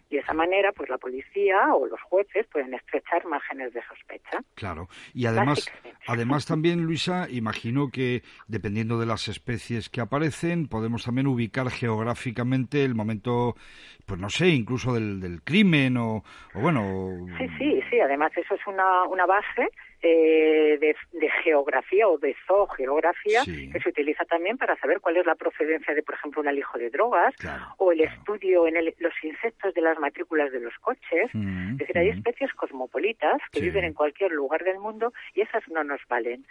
Y 0.10 0.16
de 0.16 0.22
esa 0.22 0.34
manera, 0.34 0.74
pues 0.74 0.90
la 0.90 0.98
policía 0.98 1.74
o 1.74 1.86
los 1.86 2.02
jueces 2.02 2.46
pueden 2.48 2.74
estrechar 2.74 3.26
márgenes 3.26 3.74
de 3.74 3.82
sospecha. 3.84 4.44
Claro. 4.56 4.90
Y 5.14 5.26
además, 5.28 5.72
además 6.08 6.46
también, 6.46 6.84
Luisa, 6.84 7.28
imagino 7.30 7.90
que 7.90 8.22
dependiendo 8.48 9.00
de 9.00 9.06
las 9.06 9.30
especies 9.30 9.90
que 9.90 10.02
aparecen, 10.02 10.68
podemos 10.68 11.06
también 11.06 11.28
ubicar 11.28 11.70
geográficamente 11.70 12.84
el 12.84 12.96
momento, 12.96 13.56
pues 14.06 14.20
no 14.20 14.30
sé, 14.30 14.50
incluso 14.50 14.94
del, 14.94 15.22
del 15.22 15.42
crimen 15.42 15.96
o, 15.96 16.24
o 16.54 16.61
bueno. 16.62 17.28
Sí, 17.38 17.48
sí, 17.58 17.82
sí. 17.90 18.00
Además, 18.00 18.32
eso 18.36 18.56
es 18.56 18.66
una, 18.68 19.04
una 19.06 19.26
base 19.26 19.70
eh, 20.04 20.78
de, 20.80 21.30
geografía 21.44 22.08
o 22.08 22.18
de 22.18 22.36
zoogeografía 22.48 23.44
que 23.46 23.80
se 23.80 23.90
utiliza 23.90 24.26
también 24.26 24.58
para 24.58 24.76
saber 24.78 25.00
cuál 25.00 25.18
es 25.18 25.26
la 25.26 25.36
procedencia 25.36 25.94
de, 25.94 26.02
por 26.02 26.16
ejemplo, 26.16 26.42
un 26.42 26.48
alijo 26.48 26.78
de 26.78 26.90
drogas 26.90 27.34
o 27.78 27.92
el 27.92 28.02
estudio 28.02 28.68
en 28.68 28.76
los 28.98 29.14
insectos 29.24 29.74
de 29.74 29.82
las 29.82 30.00
matrículas 30.00 30.52
de 30.52 30.60
los 30.60 30.74
coches. 30.80 31.30
Mm, 31.34 31.74
es 31.74 31.78
decir, 31.78 31.98
hay 31.98 32.12
mm. 32.12 32.18
especies 32.18 32.54
cosmopolitas 32.54 33.42
que 33.52 33.62
viven 33.62 33.84
en 33.84 33.94
cualquier 33.94 34.32
lugar 34.32 34.64
del 34.64 34.80
mundo 34.80 35.14
y 35.36 35.42
esas 35.42 35.64
no 35.70 35.84
nos 35.84 36.02
valen. 36.10 36.46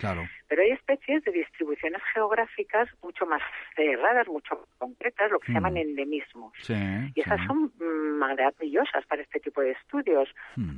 Pero 0.48 0.62
hay 0.62 0.70
especies 0.70 1.24
de 1.24 1.32
distribuciones 1.32 2.02
geográficas 2.14 2.88
mucho 3.02 3.26
más 3.26 3.42
cerradas, 3.74 4.28
mucho 4.28 4.54
más 4.54 4.66
concretas, 4.78 5.30
lo 5.30 5.40
que 5.40 5.46
se 5.46 5.52
llaman 5.52 5.74
mm. 5.74 5.78
endemismos. 5.78 6.52
y 6.68 7.20
esas 7.20 7.40
son 7.46 7.72
maravillosas 8.18 9.04
para 9.06 9.22
este 9.22 9.40
tipo 9.40 9.60
de 9.60 9.72
estudios. 9.72 10.28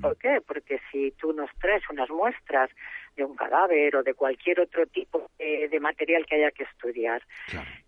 ¿Por 0.00 0.16
qué? 0.16 0.40
Porque 0.46 0.80
si 0.90 1.10
tú 1.12 1.32
nos 1.32 1.50
traes 1.60 1.82
unas 1.90 2.08
muestras 2.10 2.61
de 3.16 3.24
un 3.24 3.36
cadáver 3.36 3.96
o 3.96 4.02
de 4.02 4.14
cualquier 4.14 4.60
otro 4.60 4.86
tipo 4.86 5.30
de, 5.38 5.80
material 5.80 6.24
que 6.26 6.36
haya 6.36 6.50
que 6.50 6.64
estudiar. 6.64 7.22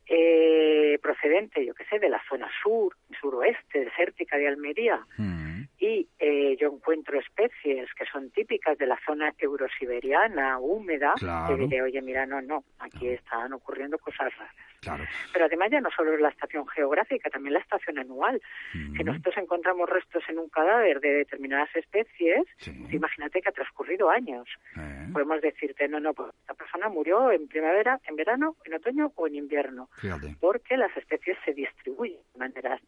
Eh, 0.06 0.98
procedente, 1.02 1.64
yo 1.64 1.74
que 1.74 1.84
sé, 1.87 1.98
de 1.98 2.10
la 2.10 2.22
zona 2.28 2.48
sur, 2.62 2.94
suroeste, 3.20 3.84
desértica 3.84 4.37
de 4.37 4.48
Almería, 4.48 5.00
mm. 5.16 5.62
y 5.78 6.06
eh, 6.26 6.56
yo 6.58 6.68
encuentro 6.68 7.18
especies 7.18 7.92
que 7.92 8.06
son 8.06 8.30
típicas 8.30 8.78
de 8.78 8.87
la 8.87 8.98
zona 9.04 9.34
eurosiberiana, 9.37 10.58
húmeda, 10.58 11.12
claro. 11.18 11.54
diré, 11.54 11.82
oye, 11.82 12.00
mira, 12.00 12.24
no, 12.24 12.40
no, 12.40 12.64
aquí 12.78 13.08
están 13.08 13.52
ocurriendo 13.52 13.98
cosas 13.98 14.32
raras. 14.38 14.54
Pero 15.32 15.44
además 15.46 15.70
ya 15.70 15.80
no 15.80 15.90
solo 15.90 16.14
es 16.14 16.20
la 16.20 16.28
estación 16.28 16.66
geográfica, 16.68 17.30
también 17.30 17.54
la 17.54 17.60
estación 17.60 17.98
anual. 17.98 18.40
Si 18.72 19.04
nosotros 19.04 19.34
encontramos 19.38 19.88
restos 19.88 20.22
en 20.28 20.38
un 20.38 20.48
cadáver 20.48 21.00
de 21.00 21.10
determinadas 21.14 21.74
especies, 21.74 22.42
imagínate 22.90 23.40
que 23.40 23.48
ha 23.48 23.52
transcurrido 23.52 24.10
años. 24.10 24.46
Eh. 24.76 25.08
Podemos 25.12 25.40
decirte, 25.40 25.88
no, 25.88 26.00
no, 26.00 26.12
pues 26.12 26.32
esta 26.40 26.54
persona 26.54 26.88
murió 26.88 27.30
en 27.30 27.48
primavera, 27.48 27.98
en 28.06 28.16
verano, 28.16 28.56
en 28.64 28.74
otoño 28.74 29.12
o 29.14 29.26
en 29.26 29.37
invierno. 29.37 29.88
Porque 30.40 30.76
las 30.76 30.94
especies 30.96 31.38
se 31.44 31.54
distribuyen 31.54 32.20
de 32.34 32.38
manera 32.38 32.78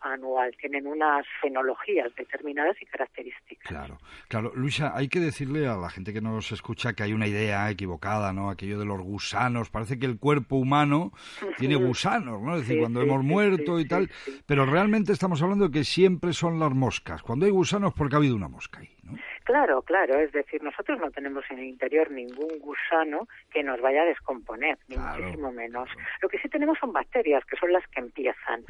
anual, 0.00 0.54
tienen 0.58 0.86
unas 0.86 1.26
fenologías 1.40 2.14
determinadas 2.16 2.53
y 2.80 2.86
características. 2.86 3.68
Claro, 3.68 3.98
claro. 4.28 4.52
Luisa, 4.54 4.92
hay 4.94 5.08
que 5.08 5.20
decirle 5.20 5.66
a 5.66 5.76
la 5.76 5.90
gente 5.90 6.12
que 6.12 6.20
nos 6.20 6.52
escucha 6.52 6.92
que 6.92 7.02
hay 7.02 7.12
una 7.12 7.26
idea 7.26 7.70
equivocada, 7.70 8.32
¿no? 8.32 8.50
Aquello 8.50 8.78
de 8.78 8.84
los 8.84 9.00
gusanos. 9.00 9.70
Parece 9.70 9.98
que 9.98 10.06
el 10.06 10.18
cuerpo 10.18 10.56
humano 10.56 11.12
tiene 11.58 11.76
gusanos, 11.76 12.40
¿no? 12.40 12.56
Es 12.56 12.62
decir, 12.62 12.80
cuando 12.80 13.02
hemos 13.02 13.22
muerto 13.22 13.80
y 13.80 13.86
tal, 13.86 14.10
pero 14.46 14.66
realmente 14.66 15.12
estamos 15.12 15.42
hablando 15.42 15.68
de 15.68 15.72
que 15.72 15.84
siempre 15.84 16.32
son 16.32 16.58
las 16.58 16.72
moscas. 16.72 17.22
Cuando 17.22 17.46
hay 17.46 17.52
gusanos, 17.52 17.92
porque 17.94 18.16
ha 18.16 18.18
habido 18.18 18.36
una 18.36 18.48
mosca 18.48 18.80
ahí, 18.80 18.90
¿no? 19.02 19.14
Claro, 19.44 19.82
claro, 19.82 20.18
es 20.18 20.32
decir, 20.32 20.62
nosotros 20.62 20.98
no 20.98 21.10
tenemos 21.10 21.44
en 21.50 21.58
el 21.58 21.66
interior 21.66 22.10
ningún 22.10 22.58
gusano 22.60 23.28
que 23.52 23.62
nos 23.62 23.78
vaya 23.80 24.02
a 24.02 24.06
descomponer, 24.06 24.78
ni 24.88 24.96
muchísimo 24.96 25.52
menos. 25.52 25.90
Lo 26.22 26.28
que 26.30 26.38
sí 26.38 26.48
tenemos 26.48 26.78
son 26.78 26.92
bacterias, 26.92 27.44
que 27.44 27.56
son 27.56 27.70
las 27.70 27.86
que 27.88 28.00
empiezan. 28.00 28.64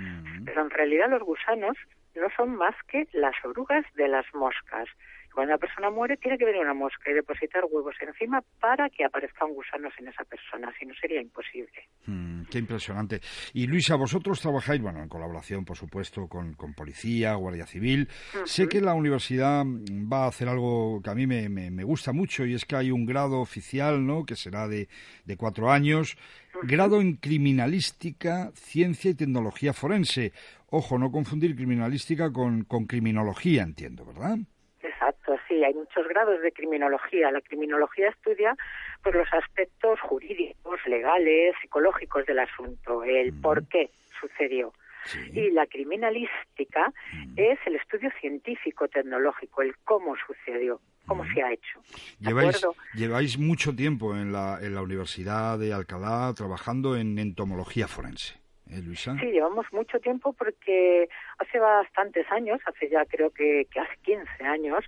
Pero 0.45 0.63
en 0.63 0.71
realidad 0.71 1.11
los 1.11 1.23
gusanos 1.23 1.77
no 2.17 2.29
son 2.37 2.57
más 2.57 2.75
que 2.89 3.07
las 3.13 3.35
orugas 3.45 3.85
de 3.95 4.09
las 4.09 4.27
moscas. 4.35 4.89
Cuando 5.35 5.53
una 5.53 5.59
persona 5.59 5.91
muere, 5.91 6.17
tiene 6.17 6.39
que 6.39 6.45
venir 6.45 6.61
una 6.61 6.75
mosca 6.75 7.11
y 7.11 7.15
depositar 7.15 7.65
huevos 7.69 7.97
encima 8.01 8.41
para 8.61 8.89
que 8.89 9.05
aparezcan 9.05 9.53
gusanos 9.53 9.93
en 9.99 10.07
esa 10.07 10.23
persona, 10.23 10.73
si 10.79 10.87
no 10.87 10.95
sería 10.95 11.21
imposible. 11.21 11.89
Mm, 12.07 12.45
qué 12.45 12.59
impresionante. 12.59 13.21
Y 13.53 13.67
Luisa, 13.67 13.97
vosotros 13.97 14.41
trabajáis, 14.41 14.81
bueno, 14.81 15.03
en 15.03 15.09
colaboración, 15.09 15.65
por 15.65 15.77
supuesto, 15.77 16.29
con, 16.29 16.55
policía, 16.77 17.35
Guardia 17.35 17.67
Civil. 17.67 18.09
Sé 18.45 18.69
que 18.69 18.81
la 18.81 18.95
universidad 18.95 19.65
va 19.65 20.25
a 20.25 20.29
hacer 20.29 20.49
algo 20.49 21.03
que 21.03 21.11
a 21.11 21.15
mí 21.17 21.27
me, 21.27 21.83
gusta 21.83 22.13
mucho 22.13 22.47
y 22.47 22.55
es 22.55 22.65
que 22.65 22.77
hay 22.77 22.93
un 22.93 23.05
grado 23.05 23.41
oficial, 23.41 24.07
¿no?, 24.07 24.25
que 24.25 24.37
será 24.37 24.69
de, 24.69 24.87
cuatro 25.37 25.73
años, 25.73 26.17
grado 26.63 27.01
en 27.01 27.17
criminalística, 27.17 28.53
ciencia 28.55 29.11
y 29.11 29.15
tecnología 29.15 29.73
forense. 29.73 30.33
Ojo, 30.77 30.99
no 30.99 31.13
confundir 31.13 31.55
criminalística 31.55 32.33
con, 32.33 32.65
con 32.65 32.87
criminología, 32.87 33.63
entiendo, 33.63 34.05
¿verdad? 34.05 34.39
Exacto, 34.83 35.37
sí, 35.47 35.63
hay 35.63 35.73
muchos 35.73 36.09
grados 36.09 36.43
de 36.43 36.51
criminología. 36.51 37.31
La 37.31 37.41
criminología 37.43 38.09
estudia 38.09 38.57
pues, 39.01 39.15
los 39.15 39.29
aspectos 39.33 40.01
jurídicos, 40.01 40.81
legales, 40.89 41.55
psicológicos 41.63 42.27
del 42.27 42.41
asunto, 42.41 43.05
el 43.05 43.33
por 43.41 43.69
qué 43.69 43.91
sucedió. 44.21 44.73
Y 45.33 45.53
la 45.53 45.65
criminalística 45.67 46.93
es 47.37 47.59
el 47.67 47.77
estudio 47.77 48.11
científico, 48.21 48.89
tecnológico, 48.89 49.63
el 49.63 49.77
cómo 49.85 50.17
sucedió, 50.27 50.81
cómo 51.07 51.25
se 51.33 51.41
ha 51.41 51.53
hecho. 51.53 51.81
Lleváis, 52.19 52.67
lleváis, 52.95 53.39
mucho 53.39 53.77
tiempo 53.77 54.17
en 54.17 54.33
la, 54.33 54.59
en 54.61 54.75
la 54.75 54.83
Universidad 54.83 55.57
de 55.57 55.73
Alcalá 55.73 56.35
trabajando 56.35 56.97
en 56.97 57.17
entomología 57.21 57.87
forense. 57.87 58.43
¿Eh, 58.71 58.83
sí, 58.97 59.27
llevamos 59.27 59.67
mucho 59.73 60.01
tiempo 60.01 60.33
porque 60.33 61.09
hace 61.39 61.59
bastantes 61.59 62.27
años, 62.31 62.61
hace 62.65 62.89
ya 62.89 63.05
creo 63.05 63.31
que, 63.31 63.67
hace 63.79 63.97
15 64.03 64.45
años, 64.45 64.85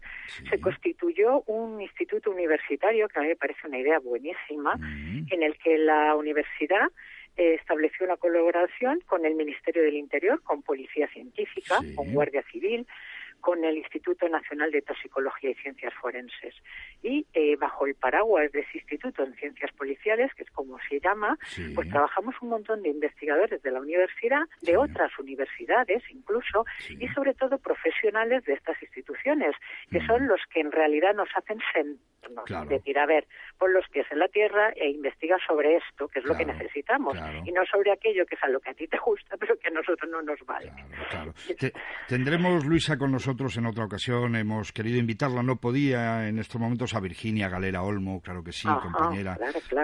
se 0.49 0.59
constituyó 0.61 1.43
un 1.43 1.81
instituto 1.81 2.31
universitario 2.31 3.09
que 3.09 3.19
a 3.19 3.23
mí 3.23 3.29
me 3.29 3.37
parece 3.37 3.67
una 3.67 3.79
idea 3.79 3.99
buenísima, 3.99 4.77
mm. 4.77 5.27
en 5.31 5.43
el 5.43 5.59
que 5.59 5.77
la 5.79 6.15
universidad 6.17 6.89
eh, 7.37 7.55
estableció 7.55 8.07
una 8.07 8.17
colaboración 8.17 9.01
con 9.07 9.27
el 9.27 9.35
Ministerio 9.35 9.83
del 9.83 9.95
Interior, 9.95 10.43
con 10.43 10.62
Policía 10.62 11.07
Científica, 11.09 11.77
con 11.95 12.12
Guardia 12.15 12.43
Civil, 12.51 12.87
con 13.47 13.65
el 13.65 13.79
Instituto 13.79 14.29
Nacional 14.29 14.73
de 14.73 14.83
Toxicología 14.83 15.51
y 15.51 15.55
Ciencias 15.55 15.95
Forenses. 15.95 16.53
Y 17.01 17.25
eh, 17.33 17.55
bajo 17.55 17.87
el 17.87 17.95
paraguas 17.95 18.51
de 18.51 18.63
ese 18.63 18.79
instituto 18.79 19.23
en 19.23 19.37
ciencias 19.37 19.71
policiales, 19.71 20.35
que 20.35 20.43
es 20.43 20.51
como 20.51 20.81
se 20.89 20.99
llama, 20.99 21.39
pues 21.77 21.89
trabajamos 21.89 22.35
un 22.43 22.49
montón 22.49 22.83
de 22.83 22.89
investigadores 22.89 23.63
de 23.63 23.71
la 23.71 23.79
universidad, 23.79 24.41
de 24.63 24.77
otras 24.77 25.17
universidades 25.21 26.03
incluso, 26.11 26.65
y 26.99 27.07
sobre 27.11 27.35
todo 27.35 27.59
profesionales 27.59 28.45
de 28.47 28.55
estas 28.55 28.83
instituciones, 28.83 29.55
que 29.93 30.05
son 30.09 30.25
mm. 30.25 30.27
los 30.27 30.41
que 30.53 30.59
en 30.59 30.73
realidad 30.73 31.15
nos 31.15 31.29
hacen 31.37 31.61
sentirnos, 31.73 32.69
decir, 32.69 32.99
a 32.99 33.07
ver, 33.07 33.29
pon 33.59 33.73
los 33.73 33.87
pies 33.91 34.07
en 34.11 34.19
la 34.19 34.27
tierra 34.27 34.71
e 34.71 34.91
investiga 34.91 35.37
sobre 35.47 35.77
esto, 35.77 36.09
que 36.09 36.19
es 36.19 36.25
lo 36.25 36.37
que 36.37 36.45
necesitamos, 36.45 37.17
y 37.45 37.53
no 37.53 37.65
sobre 37.67 37.93
aquello 37.93 38.27
que 38.27 38.35
es 38.35 38.43
a 38.43 38.49
lo 38.49 38.59
que 38.59 38.71
a 38.71 38.75
ti 38.75 38.89
te 38.89 38.99
gusta, 38.99 39.37
pero 39.37 39.57
que 39.57 39.69
a 39.69 39.71
nosotros 39.71 40.11
no 40.11 40.21
nos 40.21 40.41
vale. 40.45 40.73
tendremos, 42.09 42.65
Luisa, 42.65 42.99
con 42.99 43.13
nosotros 43.13 43.36
nosotros 43.37 43.59
en 43.59 43.66
otra 43.66 43.85
ocasión 43.85 44.35
hemos 44.35 44.72
querido 44.72 44.96
invitarla, 44.96 45.42
no 45.42 45.57
podía 45.57 46.27
en 46.27 46.38
estos 46.38 46.59
momentos 46.59 46.94
a 46.94 47.01
Virginia 47.01 47.51
Galera 47.51 47.83
Olmo, 47.83 48.22
claro 48.22 48.42
que 48.42 48.51
sí, 48.51 48.66
compañera, 48.66 49.38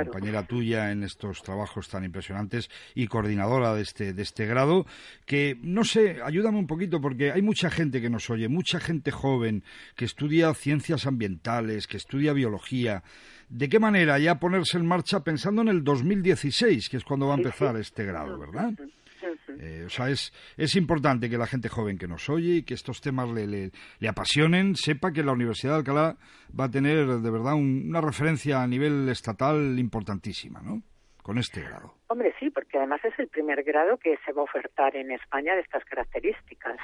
compañera 0.05 0.47
tuya 0.47 0.91
en 0.91 1.03
estos 1.03 1.43
trabajos 1.43 1.91
tan 1.91 2.03
impresionantes 2.03 2.71
y 2.95 3.09
coordinadora 3.09 3.75
de 3.75 3.83
este, 3.83 4.15
de 4.15 4.23
este 4.23 4.47
grado, 4.47 4.87
que 5.27 5.59
no 5.61 5.85
sé, 5.85 6.23
ayúdame 6.25 6.61
un 6.61 6.67
poquito 6.67 7.03
porque 7.03 7.31
hay 7.31 7.43
mucha 7.43 7.69
gente 7.69 8.01
que 8.01 8.09
nos 8.09 8.31
oye, 8.31 8.49
mucha 8.49 8.81
gente 8.81 9.11
joven 9.11 9.65
que 9.97 10.07
estudia 10.07 10.55
ciencias 10.55 11.07
ambientales, 11.07 11.87
que 11.87 11.99
estudia 11.99 12.33
biología. 12.33 13.03
¿De 13.51 13.69
qué 13.69 13.79
manera 13.79 14.19
ya 14.19 14.37
ponerse 14.37 14.79
en 14.79 14.87
marcha 14.87 15.25
pensando 15.25 15.61
en 15.61 15.69
el 15.69 15.85
2016, 15.85 16.89
que 16.89 16.97
es 16.97 17.05
cuando 17.05 17.27
va 17.27 17.35
a 17.35 17.37
empezar 17.37 17.77
este 17.77 18.07
grado, 18.07 18.39
verdad? 18.39 18.73
Eh, 19.61 19.85
o 19.87 19.91
sea, 19.91 20.09
es, 20.09 20.33
es 20.57 20.77
importante 20.77 21.29
que 21.29 21.39
la 21.39 21.47
gente 21.47 21.69
joven 21.69 21.99
que 21.99 22.09
nos 22.09 22.29
oye 22.29 22.57
y 22.57 22.63
que 22.65 22.75
estos 22.75 23.01
temas 23.01 23.31
le, 23.31 23.47
le, 23.47 24.09
apasionen 24.09 24.77
sepa 24.77 25.13
que 25.13 25.23
la 25.23 25.33
Universidad 25.33 25.73
de 25.73 25.79
Alcalá 25.79 26.17
va 26.59 26.65
a 26.65 26.71
tener 26.71 27.07
de 27.07 27.31
verdad 27.31 27.55
una 27.55 28.01
referencia 28.01 28.63
a 28.63 28.67
nivel 28.67 29.09
estatal 29.09 29.79
importantísima, 29.79 30.61
¿no? 30.61 30.83
Con 31.23 31.39
este 31.39 31.63
grado. 31.63 31.95
Hombre, 32.09 32.35
sí, 32.41 32.51
porque 32.51 32.79
además 32.79 33.01
es 33.05 33.17
el 33.19 33.29
primer 33.29 33.63
grado 33.63 33.97
que 33.97 34.19
se 34.27 34.33
va 34.33 34.43
a 34.43 34.45
ofertar 34.45 34.97
en 34.97 35.13
España 35.13 35.55
de 35.55 35.61
estas 35.61 35.85
características. 35.85 36.77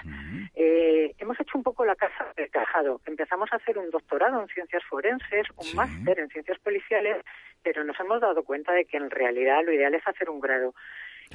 Eh, 0.54 1.12
hemos 1.18 1.38
hecho 1.40 1.58
un 1.58 1.64
poco 1.64 1.84
la 1.84 1.96
casa 1.96 2.32
del 2.36 2.48
cajado. 2.48 3.00
Empezamos 3.04 3.52
a 3.52 3.56
hacer 3.56 3.76
un 3.78 3.90
doctorado 3.90 4.40
en 4.40 4.46
ciencias 4.48 4.84
forenses, 4.84 5.48
un 5.56 5.74
máster 5.74 6.20
en 6.20 6.28
ciencias 6.28 6.58
policiales, 6.60 7.24
pero 7.64 7.82
nos 7.82 7.98
hemos 7.98 8.20
dado 8.20 8.44
cuenta 8.44 8.72
de 8.72 8.84
que 8.84 8.96
en 8.96 9.10
realidad 9.10 9.64
lo 9.64 9.72
ideal 9.72 9.94
es 9.94 10.06
hacer 10.06 10.30
un 10.30 10.40
grado 10.40 10.72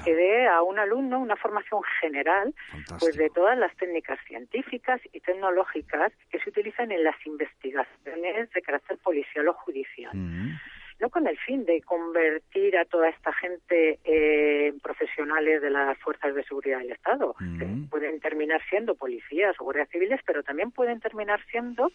que 0.04 0.16
dé 0.16 0.48
a 0.48 0.62
un 0.62 0.80
alumno 0.80 1.20
una 1.20 1.36
formación 1.36 1.82
general 2.02 2.54
pues 3.00 3.16
de 3.16 3.30
todas 3.30 3.58
las 3.58 3.76
técnicas 3.78 4.20
científicas 4.28 5.02
y 5.12 5.20
tecnológicas 5.20 6.12
que 6.30 6.40
se 6.40 6.50
utilizan 6.50 6.92
en 6.92 7.04
las 7.04 7.16
investigaciones 7.26 8.50
de 8.52 8.62
carácter 8.62 8.98
policial 8.98 9.48
o 9.48 9.54
judicial. 9.54 10.12
Mm. 10.14 10.60
No 11.00 11.10
con 11.10 11.28
el 11.28 11.38
fin 11.40 11.66
de 11.66 11.82
convertir 11.82 12.78
a 12.78 12.86
toda 12.86 13.10
esta 13.10 13.34
gente 13.34 14.00
en 14.04 14.80
profesionales 14.80 15.62
de 15.62 15.70
las 15.70 15.98
fuerzas 16.00 16.34
de 16.36 16.44
seguridad 16.44 16.80
del 16.80 16.92
Estado. 16.92 17.36
Mm. 17.40 17.86
pueden 17.86 18.20
terminar 18.20 18.62
siendo 18.70 18.96
policías 18.96 19.56
o 19.60 19.64
guardias 19.66 19.90
civiles, 19.90 20.22
pero 20.26 20.44
también 20.44 20.72
pueden 20.72 21.00
terminar 21.00 21.42
siendo 21.52 21.92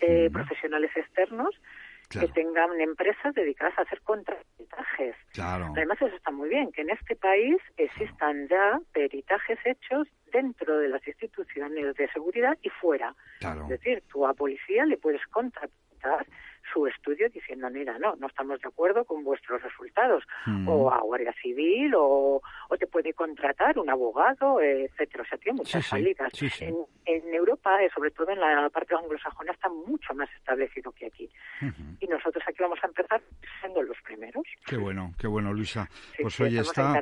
eh, 0.00 0.30
profesionales 0.32 0.90
externos 0.96 1.54
que 2.10 2.28
tengan 2.28 2.80
empresas 2.80 3.34
dedicadas 3.34 3.78
a 3.78 3.82
hacer 3.82 4.00
contraperitajes. 4.02 5.16
Además, 5.40 5.98
eso 6.00 6.14
está 6.14 6.30
muy 6.30 6.48
bien, 6.48 6.72
que 6.72 6.82
en 6.82 6.90
este 6.90 7.16
país 7.16 7.58
existan 7.76 8.48
ya 8.48 8.80
peritajes 8.92 9.58
hechos 9.64 10.08
dentro 10.32 10.78
de 10.78 10.88
las 10.88 11.06
instituciones 11.06 11.94
de 11.96 12.08
seguridad 12.12 12.56
y 12.62 12.68
fuera. 12.70 13.14
Es 13.40 13.68
decir, 13.68 14.02
tú 14.10 14.26
a 14.26 14.34
policía 14.34 14.84
le 14.86 14.96
puedes 14.96 15.24
contratar 15.28 16.26
su 16.72 16.86
estudio 16.86 17.28
diciendo, 17.28 17.68
mira, 17.70 17.98
no, 17.98 18.16
no 18.16 18.26
estamos 18.26 18.60
de 18.60 18.68
acuerdo 18.68 19.04
con 19.04 19.24
vuestros 19.24 19.62
resultados, 19.62 20.24
mm. 20.46 20.68
o 20.68 20.90
a 20.90 21.00
Guardia 21.00 21.34
Civil, 21.40 21.94
o, 21.94 22.42
o, 22.68 22.76
te 22.76 22.86
puede 22.86 23.12
contratar 23.14 23.78
un 23.78 23.90
abogado, 23.90 24.60
etcétera. 24.60 25.22
O 25.22 25.26
sea, 25.26 25.38
tiene 25.38 25.58
muchas 25.58 25.86
salidas. 25.86 26.32
en, 26.60 26.76
en, 27.04 27.34
Europa, 27.34 27.82
eh, 27.82 27.90
sobre 27.94 28.10
todo 28.10 28.30
en 28.30 28.40
la 28.40 28.68
parte 28.70 28.94
anglosajona, 28.94 29.52
está 29.52 29.68
mucho 29.68 30.14
más 30.14 30.28
establecido 30.36 30.92
que 30.92 31.06
aquí. 31.06 31.28
Y 32.00 32.06
nosotros 32.06 32.42
aquí 32.46 32.62
vamos 32.62 32.78
a 32.82 32.86
empezar 32.86 33.20
siendo 33.60 33.82
los 33.82 33.96
primeros. 34.02 34.44
Qué 34.66 34.76
bueno, 34.76 35.12
qué 35.18 35.26
bueno, 35.26 35.52
Luisa. 35.52 35.88
pues 36.20 36.38
oye, 36.40 36.60
está, 36.60 37.00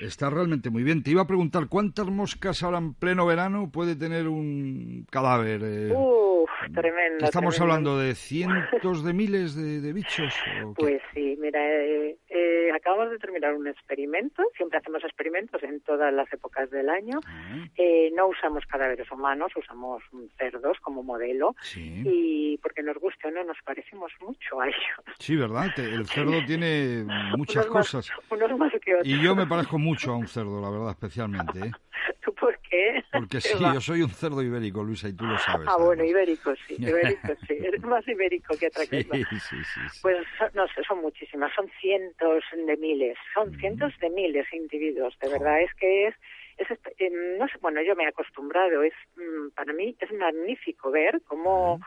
está 0.00 0.30
realmente 0.30 0.70
muy 0.70 0.82
bien. 0.82 1.02
Te 1.02 1.10
iba 1.10 1.22
a 1.22 1.26
preguntar, 1.26 1.68
¿cuántas 1.68 2.06
moscas 2.06 2.62
ahora 2.62 2.78
en 2.78 2.94
pleno 2.94 3.26
verano 3.26 3.70
puede 3.72 3.96
tener 3.96 4.28
un 4.28 5.06
cadáver? 5.10 5.60
Eh? 5.64 5.92
Uf, 5.94 6.50
tremendo. 6.72 7.24
Estamos 7.24 7.60
hablando 7.60 7.98
de 7.98 8.14
cientos 8.14 9.04
de 9.04 9.05
miles 9.12 9.54
de, 9.54 9.92
bichos? 9.92 10.34
Pues 10.76 11.00
sí, 11.14 11.36
mira, 11.40 11.60
eh, 11.62 12.16
eh, 12.28 12.70
acabamos 12.74 13.10
de 13.10 13.18
terminar 13.18 13.54
un 13.54 13.66
experimento, 13.66 14.42
siempre 14.56 14.78
hacemos 14.78 15.02
experimentos 15.04 15.62
en 15.62 15.80
todas 15.80 16.12
las 16.12 16.32
épocas 16.32 16.70
del 16.70 16.88
año, 16.88 17.20
ah. 17.26 17.66
eh, 17.76 18.10
no 18.14 18.28
usamos 18.28 18.64
cadáveres 18.66 19.10
humanos, 19.10 19.52
usamos 19.56 20.02
cerdos 20.38 20.78
como 20.80 21.02
modelo, 21.02 21.54
y 21.74 22.58
porque 22.58 22.82
nos 22.82 22.96
guste 22.98 23.28
o 23.28 23.30
no, 23.30 23.44
nos 23.44 23.58
parecemos 23.64 24.12
mucho 24.20 24.60
a 24.60 24.68
ellos. 24.68 25.16
Sí, 25.18 25.36
¿verdad? 25.36 25.66
El 25.78 26.06
cerdo 26.06 26.44
tiene 26.46 27.04
muchas 27.36 27.66
cosas. 27.66 28.10
Y 29.04 29.22
yo 29.22 29.34
me 29.34 29.46
parezco 29.46 29.78
mucho 29.78 30.12
a 30.12 30.16
un 30.16 30.26
cerdo, 30.26 30.60
la 30.60 30.70
verdad, 30.70 30.90
especialmente. 30.90 31.58
¿eh? 31.58 31.70
¿Tú 32.24 32.32
por 32.34 32.58
qué? 32.58 32.95
Porque 33.12 33.40
sí, 33.40 33.58
yo 33.58 33.80
soy 33.80 34.02
un 34.02 34.10
cerdo 34.10 34.42
ibérico, 34.42 34.82
Luisa, 34.82 35.08
y 35.08 35.12
tú 35.12 35.24
lo 35.24 35.38
sabes. 35.38 35.66
Ah, 35.70 35.76
bueno, 35.78 36.04
ibérico, 36.04 36.54
sí, 36.66 36.74
ibérico, 36.78 37.34
sí. 37.46 37.54
Eres 37.54 37.82
más 37.82 38.06
ibérico 38.08 38.56
que 38.56 38.66
otra 38.68 38.84
cosa. 38.84 39.16
Sí, 39.16 39.24
sí, 39.40 39.56
sí, 39.64 40.00
Pues 40.02 40.26
no 40.54 40.66
sé, 40.68 40.82
son 40.86 41.00
muchísimas, 41.00 41.52
son 41.54 41.70
cientos 41.80 42.44
de 42.52 42.76
miles, 42.76 43.16
son 43.34 43.50
mm. 43.50 43.58
cientos 43.60 43.92
de 44.00 44.10
miles 44.10 44.46
de 44.50 44.56
individuos, 44.56 45.16
de 45.20 45.30
verdad, 45.30 45.60
es 45.60 45.72
que 45.74 46.08
es 46.08 46.14
es, 46.58 46.70
eh, 46.70 47.10
no 47.38 47.46
sé, 47.48 47.58
bueno, 47.60 47.82
yo 47.82 47.94
me 47.96 48.04
he 48.04 48.08
acostumbrado, 48.08 48.82
es 48.82 48.94
mm, 49.16 49.50
para 49.54 49.72
mí 49.72 49.94
es 50.00 50.12
magnífico 50.12 50.90
ver 50.90 51.20
cómo 51.26 51.80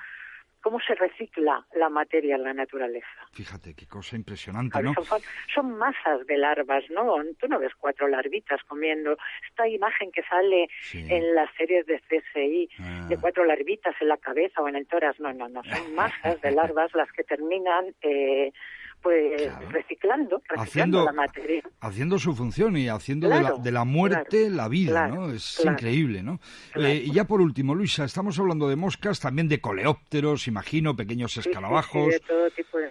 cómo 0.62 0.80
se 0.80 0.96
recicla 0.96 1.66
la 1.76 1.90
materia 1.90 2.36
en 2.36 2.44
la 2.44 2.54
naturaleza. 2.54 3.08
Fíjate, 3.32 3.74
qué 3.74 3.88
cosa 3.88 4.16
impresionante, 4.16 4.82
¿no? 4.82 4.94
Son, 5.54 5.78
masas 5.78 6.26
de 6.28 6.38
larvas, 6.38 6.84
¿no? 6.90 7.16
Tú 7.40 7.48
no 7.48 7.60
ves 7.60 7.74
cuatro 7.78 8.08
larvitas 8.08 8.62
comiendo. 8.68 9.18
Esta 9.50 9.68
imagen 9.68 10.12
que 10.12 10.24
sale 10.24 10.70
en 10.94 11.36
las 11.36 11.50
series 11.56 11.86
de 11.86 12.00
CSI, 12.02 12.70
de 13.08 13.16
ah. 13.16 13.18
cuatro 13.20 13.46
larvitas 13.46 13.96
en 14.02 14.10
la 14.10 14.18
cabeza 14.18 14.62
o 14.62 14.68
en 14.68 14.76
el 14.76 14.88
toras, 14.88 15.20
no, 15.20 15.34
no, 15.34 15.48
no. 15.48 15.64
Son 15.64 15.94
masas 15.96 16.42
de 16.42 16.52
larvas 16.52 16.94
las 16.94 17.12
que 17.12 17.24
terminan... 17.24 17.94
Eh, 18.02 18.52
pues 19.02 19.52
reciclando, 19.70 20.42
reciclando 20.48 21.06
la 21.06 21.14
materia. 21.14 21.64
Haciendo 21.82 22.20
su 22.20 22.36
función 22.36 22.78
y 22.78 22.90
haciendo 22.90 23.30
de, 23.30 23.72
la, 23.72 23.84
muerte 23.86 24.50
la 24.50 24.68
vida, 24.68 25.08
¿no? 25.08 25.32
Es 25.32 25.64
increíble, 25.64 26.24
¿no? 26.24 26.40
Eh, 26.76 27.04
y 27.06 27.12
ya 27.12 27.26
por 27.26 27.42
último, 27.42 27.76
Luisa, 27.76 28.04
estamos 28.06 28.38
hablando 28.40 28.68
de 28.68 28.76
moscas, 28.76 29.20
también 29.20 29.48
de 29.48 29.62
coleópteros, 29.62 30.48
imagino, 30.48 30.96
pequeños 30.96 31.38
escarabajos. 31.38 32.10
de 32.10 32.20
todo 32.20 32.50
tipo 32.52 32.78
de 32.78 32.90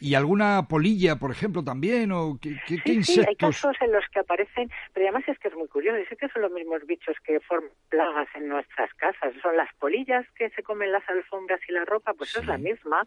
¿Y 0.00 0.14
alguna 0.14 0.66
polilla, 0.68 1.16
por 1.16 1.30
ejemplo, 1.30 1.62
también? 1.62 2.12
¿O 2.12 2.38
qué, 2.40 2.56
qué, 2.66 2.76
sí, 2.84 2.92
insectos? 2.92 3.06
Sí, 3.06 3.20
hay 3.28 3.36
casos 3.36 3.76
en 3.80 3.92
los 3.92 4.04
que 4.08 4.20
aparecen, 4.20 4.70
pero 4.92 5.06
además 5.06 5.28
es 5.28 5.38
que 5.38 5.48
es 5.48 5.54
muy 5.54 5.68
curioso, 5.68 5.98
es 5.98 6.18
que 6.18 6.28
son 6.28 6.42
los 6.42 6.52
mismos 6.52 6.86
bichos 6.86 7.16
que 7.24 7.40
forman 7.40 7.70
plagas 7.88 8.28
en 8.34 8.48
nuestras 8.48 8.92
casas. 8.94 9.34
Son 9.42 9.56
las 9.56 9.72
polillas 9.74 10.26
que 10.36 10.50
se 10.50 10.62
comen 10.62 10.92
las 10.92 11.08
alfombras 11.08 11.60
y 11.68 11.72
la 11.72 11.84
ropa, 11.84 12.14
pues 12.14 12.36
es 12.36 12.46
la 12.46 12.58
misma. 12.58 13.02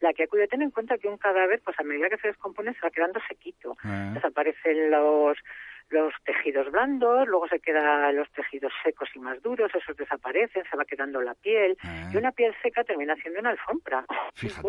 La 0.00 0.12
que 0.12 0.24
acude, 0.24 0.48
ten 0.48 0.62
en 0.62 0.70
cuenta 0.70 0.98
que 0.98 1.08
un 1.08 1.18
cadáver, 1.18 1.60
pues 1.64 1.78
a 1.78 1.82
medida 1.82 2.08
que 2.08 2.18
se 2.18 2.28
descompone, 2.28 2.74
se 2.74 2.80
va 2.80 2.90
quedando 2.90 3.20
sequito. 3.28 3.76
Ah. 3.82 4.12
Desaparecen 4.14 4.90
los 4.90 5.38
los 5.90 6.12
tejidos 6.24 6.70
blandos, 6.70 7.26
luego 7.28 7.48
se 7.48 7.60
quedan 7.60 8.16
los 8.16 8.30
tejidos 8.32 8.72
secos 8.82 9.08
y 9.14 9.18
más 9.18 9.40
duros, 9.42 9.70
esos 9.74 9.96
desaparecen, 9.96 10.64
se 10.70 10.76
va 10.76 10.84
quedando 10.84 11.20
la 11.20 11.34
piel, 11.34 11.76
y 11.82 11.86
ah. 11.86 12.10
una 12.14 12.32
piel 12.32 12.54
seca 12.62 12.84
termina 12.84 13.14
siendo 13.16 13.40
una 13.40 13.50
alfombra, 13.50 14.04
fíjate, 14.34 14.68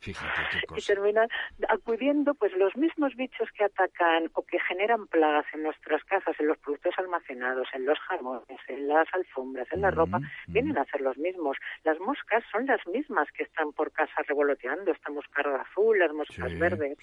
Fíjate 0.00 0.30
Y 0.76 0.82
termina 0.82 1.26
acudiendo 1.68 2.34
pues 2.34 2.52
los 2.56 2.76
mismos 2.76 3.14
bichos 3.16 3.48
que 3.52 3.64
atacan 3.64 4.30
o 4.34 4.42
que 4.42 4.58
generan 4.60 5.06
plagas 5.06 5.44
en 5.52 5.62
nuestras 5.62 6.02
casas, 6.04 6.34
en 6.38 6.46
los 6.46 6.58
productos 6.58 6.94
almacenados, 6.98 7.68
en 7.74 7.86
los 7.86 7.98
jamones, 8.00 8.58
en 8.68 8.88
las 8.88 9.06
alfombras, 9.12 9.68
en 9.72 9.82
la 9.82 9.90
ropa, 9.90 10.20
vienen 10.46 10.78
a 10.78 10.84
ser 10.84 11.00
los 11.00 11.18
mismos. 11.18 11.56
Las 11.84 11.98
moscas 12.00 12.42
son 12.50 12.66
las 12.66 12.84
mismas 12.86 13.28
que 13.32 13.42
están 13.42 13.72
por 13.72 13.92
casa 13.92 14.22
revoloteando, 14.26 14.92
esta 14.92 15.10
mosca 15.10 15.42
azul, 15.60 15.98
las 15.98 16.12
moscas 16.12 16.58
verdes 16.58 16.96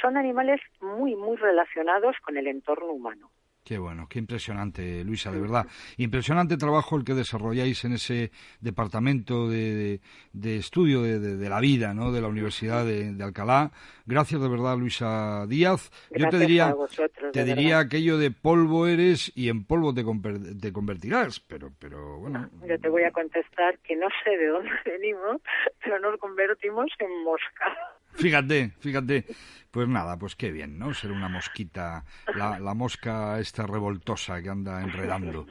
son 0.00 0.16
animales 0.16 0.60
muy, 0.80 1.14
muy 1.16 1.36
relacionados 1.36 2.16
con 2.24 2.36
el 2.36 2.46
entorno 2.46 2.92
humano. 2.92 3.30
Qué 3.64 3.78
bueno, 3.78 4.08
qué 4.10 4.18
impresionante, 4.18 5.04
Luisa, 5.04 5.30
de 5.30 5.40
verdad. 5.40 5.66
Impresionante 5.96 6.56
trabajo 6.56 6.96
el 6.96 7.04
que 7.04 7.14
desarrolláis 7.14 7.84
en 7.84 7.92
ese 7.92 8.32
departamento 8.60 9.48
de, 9.48 10.00
estudio 10.34 11.02
de, 11.02 11.48
la 11.48 11.60
vida, 11.60 11.94
¿no? 11.94 12.10
De 12.10 12.20
la 12.20 12.26
Universidad 12.26 12.84
de, 12.84 13.16
Alcalá. 13.22 13.70
Gracias 14.04 14.40
de 14.40 14.48
verdad, 14.48 14.76
Luisa 14.76 15.46
Díaz. 15.46 15.92
Yo 16.10 16.28
te 16.28 16.38
diría, 16.40 16.74
te 17.32 17.44
diría 17.44 17.78
aquello 17.78 18.18
de 18.18 18.32
polvo 18.32 18.88
eres 18.88 19.30
y 19.36 19.48
en 19.48 19.64
polvo 19.64 19.94
te, 19.94 20.02
te 20.60 20.72
convertirás, 20.72 21.38
pero, 21.38 21.70
pero 21.78 22.18
bueno. 22.18 22.50
Yo 22.66 22.80
te 22.80 22.88
voy 22.88 23.04
a 23.04 23.12
contestar 23.12 23.78
que 23.78 23.94
no 23.94 24.08
sé 24.24 24.30
de 24.38 24.48
dónde 24.48 24.72
venimos, 24.84 25.40
pero 25.84 26.00
nos 26.00 26.18
convertimos 26.18 26.90
en 26.98 27.22
mosca. 27.22 27.91
Fíjate, 28.14 28.72
fíjate. 28.80 29.26
Pues 29.70 29.88
nada, 29.88 30.18
pues 30.18 30.36
qué 30.36 30.52
bien, 30.52 30.78
¿no? 30.78 30.92
Ser 30.92 31.12
una 31.12 31.30
mosquita, 31.30 32.04
la, 32.34 32.58
la 32.58 32.74
mosca 32.74 33.40
esta 33.40 33.66
revoltosa 33.66 34.42
que 34.42 34.50
anda 34.50 34.82
enredando. 34.82 35.46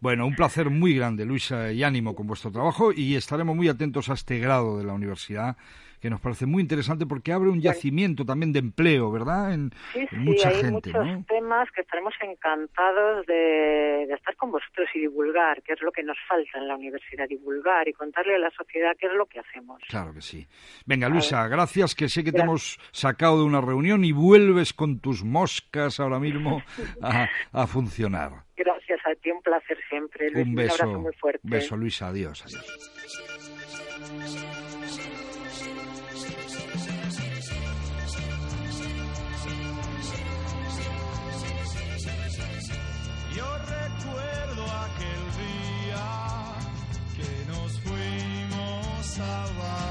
Bueno, 0.00 0.26
un 0.26 0.34
placer 0.34 0.70
muy 0.70 0.94
grande, 0.96 1.24
Luisa, 1.24 1.70
y 1.70 1.84
ánimo 1.84 2.16
con 2.16 2.26
vuestro 2.26 2.50
trabajo 2.50 2.90
y 2.92 3.14
estaremos 3.14 3.54
muy 3.54 3.68
atentos 3.68 4.08
a 4.08 4.14
este 4.14 4.38
grado 4.38 4.78
de 4.78 4.84
la 4.84 4.94
universidad 4.94 5.56
que 6.00 6.10
nos 6.10 6.20
parece 6.20 6.46
muy 6.46 6.62
interesante 6.62 7.06
porque 7.06 7.32
abre 7.32 7.50
un 7.50 7.60
yacimiento 7.60 8.24
también 8.24 8.52
de 8.52 8.60
empleo, 8.60 9.12
¿verdad? 9.12 9.52
En, 9.52 9.70
sí, 9.92 10.06
sí, 10.08 10.16
mucha 10.16 10.48
hay 10.48 10.56
gente, 10.56 10.92
muchos 10.92 11.26
temas 11.26 11.70
que 11.72 11.82
estaremos 11.82 12.14
encantados 12.22 13.26
de, 13.26 14.04
estar 14.04 14.34
con 14.36 14.50
vosotros 14.50 14.88
y 14.94 15.00
divulgar, 15.00 15.62
qué 15.62 15.74
es 15.74 15.82
lo 15.82 15.92
que 15.92 16.02
nos 16.02 16.16
falta 16.26 16.58
en 16.58 16.68
la 16.68 16.76
universidad, 16.76 17.28
divulgar 17.28 17.86
y 17.88 17.92
contarle 17.92 18.36
a 18.36 18.38
la 18.38 18.50
sociedad 18.50 18.96
qué 18.98 19.06
es 19.06 19.12
lo 19.12 19.26
que 19.26 19.40
hacemos. 19.40 19.82
Claro 19.88 20.14
que 20.14 20.22
sí. 20.22 20.46
Venga, 20.86 21.08
Luisa, 21.08 21.46
gracias, 21.48 21.94
que 21.94 22.08
sé 22.08 22.24
que 22.24 22.32
te 22.32 22.40
hemos 22.40 22.78
sacado 22.92 23.38
de 23.38 23.44
una 23.44 23.60
reunión 23.60 24.04
y 24.04 24.12
vuelves 24.12 24.72
con 24.72 25.00
tus 25.00 25.22
moscas 25.22 26.00
ahora 26.00 26.18
mismo 26.18 26.62
a, 27.02 27.66
funcionar. 27.66 28.44
Gracias 28.56 29.00
a 29.04 29.14
ti, 29.14 29.30
un 29.30 29.42
placer 29.42 29.78
siempre. 29.88 30.28
un 30.34 30.54
beso, 30.54 30.76
un 30.76 30.80
abrazo 30.80 31.00
muy 31.00 31.12
fuerte. 31.14 31.40
beso, 31.42 31.76
Luisa, 31.76 32.08
adiós. 32.08 32.42
adiós. 32.46 32.66
Secaba 49.10 49.90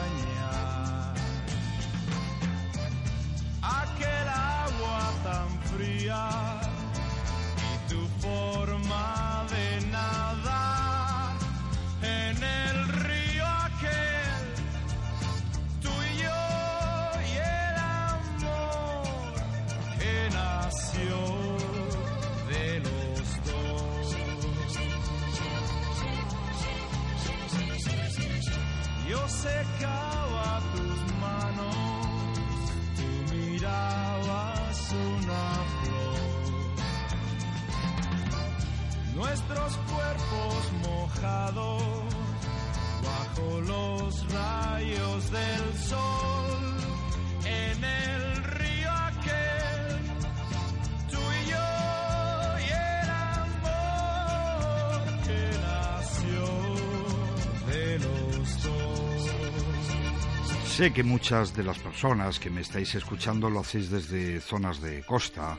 Sé 60.80 60.94
que 60.94 61.04
muchas 61.04 61.54
de 61.58 61.64
las 61.64 61.78
personas 61.78 62.40
que 62.40 62.50
me 62.50 62.62
estáis 62.62 62.96
escuchando 62.96 63.50
lo 63.50 63.60
hacéis 63.60 63.90
desde 63.90 64.40
zonas 64.40 64.80
de 64.80 65.04
costa, 65.04 65.58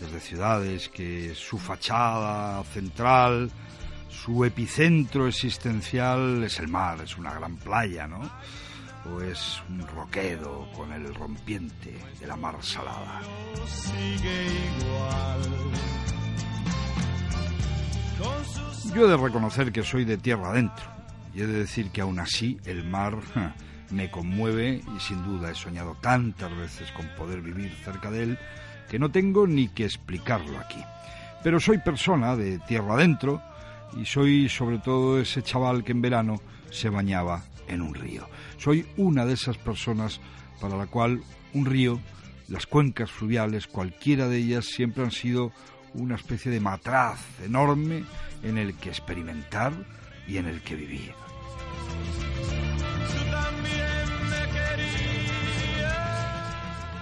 desde 0.00 0.18
ciudades, 0.18 0.88
que 0.88 1.34
su 1.34 1.58
fachada 1.58 2.64
central, 2.64 3.50
su 4.08 4.46
epicentro 4.46 5.28
existencial 5.28 6.42
es 6.42 6.58
el 6.58 6.68
mar, 6.68 7.02
es 7.04 7.18
una 7.18 7.34
gran 7.34 7.58
playa, 7.58 8.06
¿no? 8.06 8.22
O 9.14 9.20
es 9.20 9.60
un 9.68 9.86
roquedo 9.86 10.66
con 10.72 10.90
el 10.90 11.14
rompiente 11.14 11.94
de 12.18 12.26
la 12.26 12.36
mar 12.36 12.56
salada. 12.62 13.20
Yo 18.94 19.04
he 19.04 19.10
de 19.10 19.16
reconocer 19.18 19.70
que 19.70 19.82
soy 19.82 20.06
de 20.06 20.16
tierra 20.16 20.48
adentro 20.48 20.86
y 21.34 21.42
he 21.42 21.46
de 21.46 21.58
decir 21.58 21.90
que 21.90 22.00
aún 22.00 22.18
así 22.18 22.58
el 22.64 22.84
mar 22.84 23.18
me 23.92 24.10
conmueve 24.10 24.80
y 24.96 25.00
sin 25.00 25.22
duda 25.22 25.50
he 25.50 25.54
soñado 25.54 25.96
tantas 26.00 26.54
veces 26.56 26.90
con 26.92 27.06
poder 27.16 27.42
vivir 27.42 27.72
cerca 27.84 28.10
de 28.10 28.22
él 28.24 28.38
que 28.90 28.98
no 28.98 29.10
tengo 29.10 29.46
ni 29.46 29.68
que 29.68 29.84
explicarlo 29.84 30.58
aquí. 30.58 30.82
Pero 31.42 31.60
soy 31.60 31.78
persona 31.78 32.36
de 32.36 32.58
tierra 32.60 32.94
adentro 32.94 33.42
y 33.96 34.04
soy 34.04 34.48
sobre 34.48 34.78
todo 34.78 35.20
ese 35.20 35.42
chaval 35.42 35.84
que 35.84 35.92
en 35.92 36.02
verano 36.02 36.40
se 36.70 36.88
bañaba 36.88 37.42
en 37.68 37.82
un 37.82 37.94
río. 37.94 38.28
Soy 38.58 38.86
una 38.96 39.24
de 39.26 39.34
esas 39.34 39.58
personas 39.58 40.20
para 40.60 40.76
la 40.76 40.86
cual 40.86 41.22
un 41.54 41.66
río, 41.66 42.00
las 42.48 42.66
cuencas 42.66 43.10
fluviales, 43.10 43.66
cualquiera 43.66 44.28
de 44.28 44.38
ellas, 44.38 44.66
siempre 44.66 45.04
han 45.04 45.10
sido 45.10 45.52
una 45.94 46.16
especie 46.16 46.50
de 46.50 46.60
matraz 46.60 47.20
enorme 47.44 48.04
en 48.42 48.58
el 48.58 48.74
que 48.74 48.88
experimentar 48.88 49.72
y 50.26 50.38
en 50.38 50.46
el 50.46 50.62
que 50.62 50.74
vivir. 50.74 51.12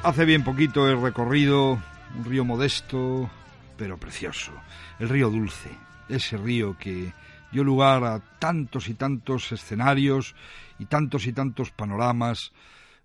Hace 0.03 0.25
bien 0.25 0.43
poquito 0.43 0.89
he 0.89 0.97
recorrido 0.97 1.79
un 2.17 2.25
río 2.25 2.43
modesto, 2.43 3.31
pero 3.77 3.99
precioso, 3.99 4.51
el 4.99 5.11
río 5.11 5.29
Dulce, 5.29 5.69
ese 6.09 6.39
río 6.39 6.79
que 6.79 7.13
dio 7.53 7.63
lugar 7.65 8.05
a 8.05 8.19
tantos 8.39 8.89
y 8.89 8.95
tantos 8.95 9.53
escenarios 9.53 10.35
y 10.79 10.87
tantos 10.87 11.27
y 11.27 11.35
tantos 11.35 11.71
panoramas 11.71 12.51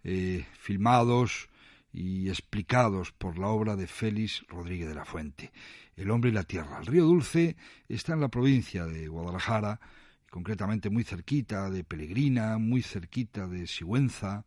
eh, 0.05 0.45
filmados 0.57 1.49
y 1.91 2.29
explicados 2.29 3.11
por 3.11 3.37
la 3.37 3.47
obra 3.47 3.75
de 3.75 3.87
Félix 3.87 4.45
Rodríguez 4.47 4.87
de 4.87 4.95
la 4.95 5.03
Fuente, 5.03 5.51
El 5.97 6.09
hombre 6.11 6.29
y 6.29 6.33
la 6.33 6.43
tierra. 6.43 6.79
El 6.79 6.85
río 6.85 7.03
Dulce 7.03 7.57
está 7.89 8.13
en 8.13 8.21
la 8.21 8.29
provincia 8.29 8.85
de 8.85 9.09
Guadalajara, 9.09 9.81
concretamente 10.29 10.89
muy 10.89 11.03
cerquita 11.03 11.69
de 11.69 11.83
Pelegrina, 11.83 12.57
muy 12.57 12.81
cerquita 12.81 13.47
de 13.47 13.67
Sigüenza, 13.67 14.45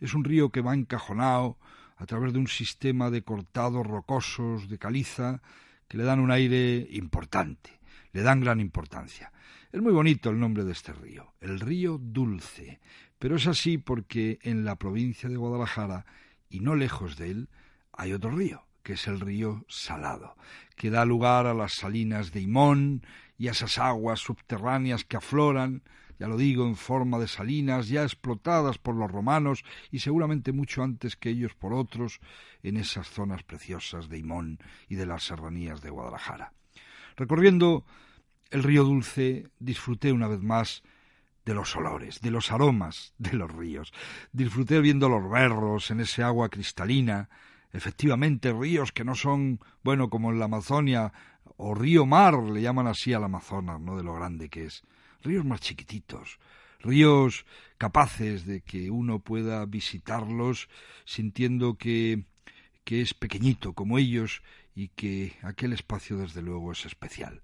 Es 0.00 0.14
un 0.14 0.24
río 0.24 0.48
que 0.48 0.62
va 0.62 0.72
encajonado 0.72 1.58
a 2.00 2.06
través 2.06 2.32
de 2.32 2.38
un 2.38 2.48
sistema 2.48 3.10
de 3.10 3.22
cortados 3.22 3.86
rocosos 3.86 4.70
de 4.70 4.78
caliza 4.78 5.42
que 5.86 5.98
le 5.98 6.04
dan 6.04 6.18
un 6.18 6.30
aire 6.30 6.88
importante, 6.92 7.78
le 8.12 8.22
dan 8.22 8.40
gran 8.40 8.58
importancia. 8.58 9.30
Es 9.70 9.82
muy 9.82 9.92
bonito 9.92 10.30
el 10.30 10.40
nombre 10.40 10.64
de 10.64 10.72
este 10.72 10.94
río, 10.94 11.34
el 11.40 11.60
río 11.60 11.98
Dulce, 12.00 12.80
pero 13.18 13.36
es 13.36 13.46
así 13.46 13.76
porque 13.76 14.38
en 14.42 14.64
la 14.64 14.76
provincia 14.76 15.28
de 15.28 15.36
Guadalajara, 15.36 16.06
y 16.48 16.60
no 16.60 16.74
lejos 16.74 17.18
de 17.18 17.32
él, 17.32 17.48
hay 17.92 18.14
otro 18.14 18.30
río, 18.30 18.64
que 18.82 18.94
es 18.94 19.06
el 19.06 19.20
río 19.20 19.66
Salado, 19.68 20.36
que 20.76 20.88
da 20.88 21.04
lugar 21.04 21.46
a 21.46 21.52
las 21.52 21.74
salinas 21.74 22.32
de 22.32 22.40
Imón 22.40 23.02
y 23.36 23.48
a 23.48 23.50
esas 23.50 23.76
aguas 23.76 24.20
subterráneas 24.20 25.04
que 25.04 25.18
afloran 25.18 25.82
ya 26.20 26.28
lo 26.28 26.36
digo, 26.36 26.66
en 26.66 26.76
forma 26.76 27.18
de 27.18 27.26
salinas, 27.26 27.88
ya 27.88 28.02
explotadas 28.02 28.76
por 28.76 28.94
los 28.94 29.10
romanos 29.10 29.64
y 29.90 30.00
seguramente 30.00 30.52
mucho 30.52 30.82
antes 30.82 31.16
que 31.16 31.30
ellos 31.30 31.54
por 31.54 31.72
otros, 31.72 32.20
en 32.62 32.76
esas 32.76 33.08
zonas 33.08 33.42
preciosas 33.42 34.10
de 34.10 34.18
Imón 34.18 34.58
y 34.86 34.96
de 34.96 35.06
las 35.06 35.24
serranías 35.24 35.80
de 35.80 35.88
Guadalajara. 35.88 36.52
Recorriendo 37.16 37.86
el 38.50 38.62
río 38.62 38.84
Dulce, 38.84 39.48
disfruté 39.58 40.12
una 40.12 40.28
vez 40.28 40.42
más 40.42 40.82
de 41.46 41.54
los 41.54 41.74
olores, 41.74 42.20
de 42.20 42.30
los 42.30 42.52
aromas 42.52 43.14
de 43.16 43.32
los 43.32 43.50
ríos. 43.50 43.90
Disfruté 44.30 44.82
viendo 44.82 45.08
los 45.08 45.28
berros 45.30 45.90
en 45.90 46.00
ese 46.00 46.22
agua 46.22 46.50
cristalina, 46.50 47.30
efectivamente 47.72 48.52
ríos 48.52 48.92
que 48.92 49.04
no 49.04 49.14
son, 49.14 49.58
bueno, 49.82 50.10
como 50.10 50.30
en 50.30 50.38
la 50.38 50.44
Amazonia, 50.44 51.14
o 51.56 51.74
río 51.74 52.04
mar, 52.04 52.34
le 52.42 52.60
llaman 52.60 52.88
así 52.88 53.14
al 53.14 53.24
Amazonas, 53.24 53.80
no 53.80 53.96
de 53.96 54.02
lo 54.02 54.12
grande 54.12 54.50
que 54.50 54.66
es 54.66 54.84
ríos 55.22 55.44
más 55.44 55.60
chiquititos, 55.60 56.38
ríos 56.80 57.44
capaces 57.78 58.46
de 58.46 58.60
que 58.62 58.90
uno 58.90 59.20
pueda 59.20 59.64
visitarlos 59.66 60.68
sintiendo 61.04 61.76
que, 61.76 62.24
que 62.84 63.00
es 63.00 63.14
pequeñito 63.14 63.72
como 63.72 63.98
ellos 63.98 64.42
y 64.74 64.88
que 64.88 65.36
aquel 65.42 65.72
espacio 65.72 66.16
desde 66.16 66.42
luego 66.42 66.72
es 66.72 66.86
especial. 66.86 67.42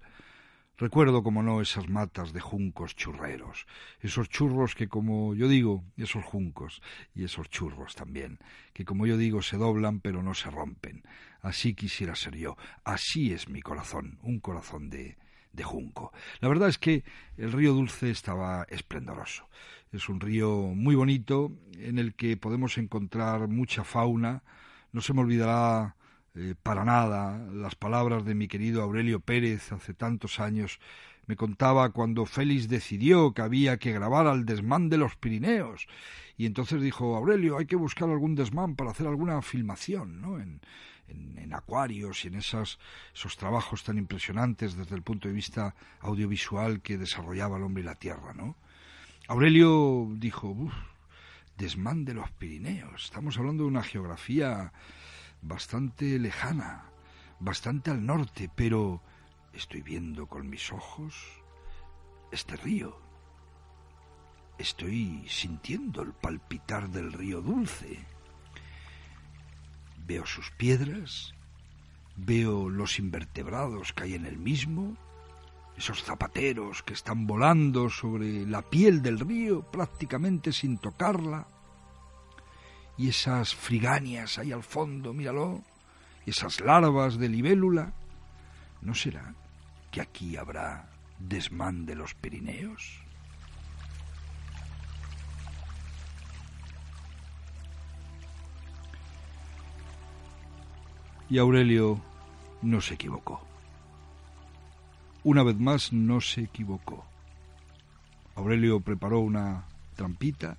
Recuerdo, 0.79 1.23
como 1.23 1.41
no, 1.41 1.59
esas 1.59 1.89
matas 1.89 2.33
de 2.33 2.39
juncos 2.39 2.95
churreros, 2.95 3.65
esos 3.99 4.29
churros 4.29 4.75
que, 4.75 4.87
como 4.87 5.33
yo 5.33 5.47
digo, 5.47 5.83
esos 5.97 6.23
juncos 6.23 6.83
y 7.15 7.23
esos 7.23 7.49
churros 7.49 7.95
también, 7.95 8.37
que, 8.73 8.85
como 8.85 9.07
yo 9.07 9.17
digo, 9.17 9.41
se 9.41 9.57
doblan 9.57 10.01
pero 10.01 10.21
no 10.21 10.35
se 10.35 10.51
rompen. 10.51 11.01
Así 11.41 11.73
quisiera 11.73 12.15
ser 12.15 12.35
yo, 12.35 12.57
así 12.83 13.33
es 13.33 13.49
mi 13.49 13.61
corazón, 13.61 14.19
un 14.21 14.39
corazón 14.39 14.91
de, 14.91 15.17
de 15.53 15.63
Junco. 15.63 16.11
La 16.39 16.49
verdad 16.49 16.69
es 16.69 16.77
que 16.77 17.03
el 17.37 17.51
río 17.51 17.73
Dulce 17.73 18.09
estaba 18.09 18.65
esplendoroso. 18.69 19.47
Es 19.91 20.09
un 20.09 20.19
río 20.19 20.73
muy 20.75 20.95
bonito 20.95 21.51
en 21.77 21.97
el 21.97 22.13
que 22.13 22.37
podemos 22.37 22.77
encontrar 22.77 23.47
mucha 23.47 23.83
fauna. 23.83 24.43
No 24.91 25.01
se 25.01 25.13
me 25.13 25.21
olvidará 25.21 25.95
eh, 26.35 26.55
para 26.61 26.83
nada 26.83 27.39
las 27.51 27.75
palabras 27.75 28.25
de 28.25 28.35
mi 28.35 28.47
querido 28.47 28.81
Aurelio 28.81 29.19
Pérez 29.19 29.71
hace 29.71 29.93
tantos 29.93 30.39
años. 30.39 30.79
Me 31.25 31.35
contaba 31.35 31.89
cuando 31.89 32.25
Félix 32.25 32.69
decidió 32.69 33.33
que 33.33 33.41
había 33.41 33.77
que 33.77 33.91
grabar 33.91 34.27
al 34.27 34.45
desmán 34.45 34.89
de 34.89 34.97
los 34.97 35.15
Pirineos. 35.15 35.87
Y 36.37 36.45
entonces 36.45 36.81
dijo, 36.81 37.15
Aurelio, 37.15 37.57
hay 37.57 37.65
que 37.65 37.75
buscar 37.75 38.09
algún 38.09 38.35
desmán 38.35 38.75
para 38.75 38.91
hacer 38.91 39.07
alguna 39.07 39.41
filmación, 39.41 40.21
¿no? 40.21 40.39
En, 40.39 40.61
en, 41.07 41.53
acuarios 41.53 42.25
y 42.25 42.27
en 42.27 42.35
esos 42.35 42.77
trabajos 43.37 43.83
tan 43.83 43.97
impresionantes 43.97 44.75
desde 44.75 44.95
el 44.95 45.01
punto 45.01 45.27
de 45.27 45.33
vista 45.33 45.75
audiovisual 46.01 46.81
que 46.81 46.97
desarrollaba 46.97 47.57
el 47.57 47.63
hombre 47.63 47.83
y 47.83 47.85
la 47.85 47.95
tierra, 47.95 48.33
¿no? 48.33 48.55
Aurelio 49.27 50.07
dijo, 50.15 50.49
Uf, 50.49 50.73
desmán 51.57 52.05
de 52.05 52.13
los 52.13 52.29
Pirineos, 52.31 53.05
estamos 53.05 53.37
hablando 53.37 53.63
de 53.63 53.69
una 53.69 53.83
geografía 53.83 54.71
bastante 55.41 56.19
lejana, 56.19 56.85
bastante 57.39 57.91
al 57.91 58.05
norte, 58.05 58.49
pero 58.53 59.01
estoy 59.53 59.81
viendo 59.81 60.27
con 60.27 60.49
mis 60.49 60.71
ojos 60.71 61.15
este 62.31 62.55
río. 62.57 62.99
Estoy 64.57 65.25
sintiendo 65.29 66.01
el 66.01 66.13
palpitar 66.13 66.89
del 66.89 67.13
río 67.13 67.41
dulce 67.41 68.05
Veo 70.07 70.25
sus 70.25 70.51
piedras, 70.51 71.33
veo 72.15 72.69
los 72.69 72.97
invertebrados 72.97 73.91
que 73.91 74.03
hay 74.03 74.13
en 74.13 74.25
el 74.25 74.37
mismo, 74.37 74.95
esos 75.77 76.01
zapateros 76.01 76.81
que 76.81 76.93
están 76.93 77.27
volando 77.27 77.89
sobre 77.89 78.45
la 78.45 78.61
piel 78.61 79.01
del 79.01 79.19
río 79.19 79.63
prácticamente 79.69 80.53
sin 80.53 80.77
tocarla, 80.77 81.45
y 82.97 83.09
esas 83.09 83.53
friganias 83.53 84.39
ahí 84.39 84.53
al 84.53 84.63
fondo, 84.63 85.13
míralo, 85.13 85.61
esas 86.25 86.61
larvas 86.61 87.17
de 87.17 87.27
libélula. 87.29 87.93
¿No 88.81 88.95
será 88.95 89.35
que 89.91 90.01
aquí 90.01 90.37
habrá 90.37 90.89
desmán 91.19 91.85
de 91.85 91.95
los 91.95 92.13
Pirineos? 92.15 93.06
Y 101.29 101.39
Aurelio 101.39 101.99
no 102.61 102.79
se 102.81 102.93
equivocó. 102.93 103.41
Una 105.23 105.43
vez 105.43 105.57
más 105.57 105.91
no 105.91 106.21
se 106.21 106.41
equivocó. 106.41 107.05
Aurelio 108.35 108.79
preparó 108.79 109.19
una 109.19 109.65
trampita, 109.95 110.57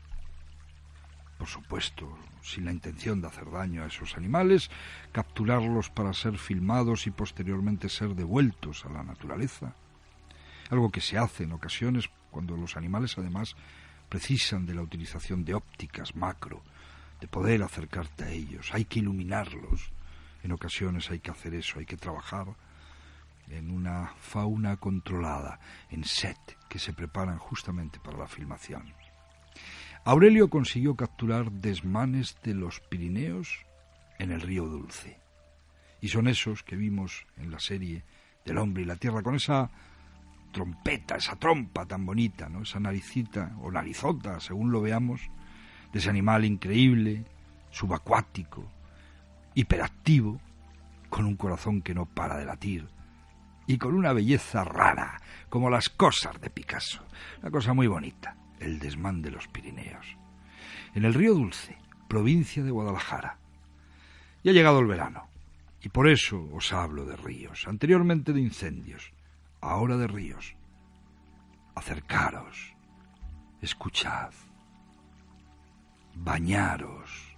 por 1.39 1.47
supuesto, 1.47 2.19
sin 2.43 2.65
la 2.65 2.73
intención 2.73 3.21
de 3.21 3.29
hacer 3.29 3.51
daño 3.51 3.83
a 3.83 3.87
esos 3.87 4.17
animales, 4.17 4.71
capturarlos 5.13 5.89
para 5.91 6.13
ser 6.13 6.37
filmados 6.37 7.07
y 7.07 7.13
posteriormente 7.13 7.89
ser 7.89 8.15
devueltos 8.15 8.85
a 8.85 8.91
la 8.91 9.03
naturaleza. 9.03 9.75
Algo 10.71 10.91
que 10.91 11.01
se 11.01 11.17
hace 11.17 11.45
en 11.45 11.53
ocasiones 11.53 12.11
cuando 12.31 12.57
los 12.57 12.77
animales 12.77 13.17
además 13.17 13.57
precisan 14.09 14.67
de 14.67 14.75
la 14.75 14.83
utilización 14.83 15.45
de 15.45 15.55
ópticas 15.55 16.15
macro, 16.15 16.63
de 17.21 17.29
poder 17.29 17.63
acercarte 17.63 18.25
a 18.25 18.31
ellos, 18.31 18.71
hay 18.73 18.85
que 18.85 18.99
iluminarlos, 18.99 19.93
en 20.43 20.53
ocasiones 20.53 21.11
hay 21.11 21.21
que 21.21 21.31
hacer 21.31 21.55
eso, 21.55 21.79
hay 21.79 21.87
que 21.87 21.97
trabajar 21.97 22.47
en 23.51 23.71
una 23.71 24.13
fauna 24.19 24.77
controlada, 24.77 25.59
en 25.91 26.05
set, 26.05 26.39
que 26.69 26.79
se 26.79 26.93
preparan 26.93 27.39
justamente 27.39 27.99
para 27.99 28.19
la 28.19 28.29
filmación. 28.29 28.93
Aurelio 30.05 30.49
consiguió 30.49 30.97
capturar 30.97 31.51
desmanes 31.51 32.37
de 32.43 32.55
los 32.55 32.81
Pirineos 32.81 33.67
en 34.19 34.33
el 34.33 34.41
río 34.41 34.67
Dulce. 34.67 35.19
Y 36.01 36.09
son 36.09 36.29
esos 36.29 36.63
que 36.63 36.77
vimos 36.77 37.27
en 37.37 37.51
la 37.51 37.59
serie 37.59 38.05
del 38.45 38.59
hombre 38.59 38.83
y 38.83 38.87
la 38.87 38.97
tierra, 38.97 39.23
con 39.23 39.35
esa 39.35 39.71
trompeta, 40.53 41.17
esa 41.17 41.37
trompa 41.37 41.87
tan 41.87 42.07
bonita, 42.07 42.49
¿no? 42.49 42.63
esa 42.63 42.81
naricita 42.81 43.57
o 43.61 43.71
narizota, 43.71 44.41
según 44.41 44.71
lo 44.71 44.81
veamos, 44.81 45.21
de 45.93 45.99
ese 45.99 46.11
animal 46.11 46.45
increíble, 46.45 47.25
subacuático, 47.71 48.71
hiperactivo, 49.59 50.41
con 51.11 51.25
un 51.25 51.35
corazón 51.35 51.83
que 51.83 51.93
no 51.93 52.07
para 52.07 52.37
de 52.37 52.45
latir 52.45 52.89
y 53.67 53.77
con 53.77 53.93
una 53.97 54.13
belleza 54.13 54.63
rara, 54.63 55.21
como 55.49 55.69
las 55.69 55.89
cosas 55.89 56.41
de 56.41 56.49
Picasso. 56.49 57.05
Una 57.43 57.51
cosa 57.51 57.75
muy 57.75 57.89
bonita, 57.89 58.37
el 58.61 58.79
desmán 58.79 59.21
de 59.21 59.33
los 59.33 59.49
Pirineos. 59.49 60.17
En 60.95 61.05
el 61.05 61.13
río 61.13 61.35
Dulce, 61.35 61.77
provincia 62.07 62.63
de 62.63 62.71
Guadalajara. 62.71 63.37
Y 64.45 64.51
ha 64.51 64.53
llegado 64.53 64.79
el 64.79 64.87
verano, 64.87 65.27
y 65.83 65.89
por 65.89 66.09
eso 66.09 66.49
os 66.53 66.73
hablo 66.73 67.05
de 67.05 67.17
ríos, 67.17 67.67
anteriormente 67.67 68.33
de 68.33 68.41
incendios, 68.41 69.13
ahora 69.61 69.97
de 69.97 70.07
ríos. 70.07 70.55
Acercaros, 71.75 72.75
escuchad, 73.61 74.31
bañaros, 76.15 77.37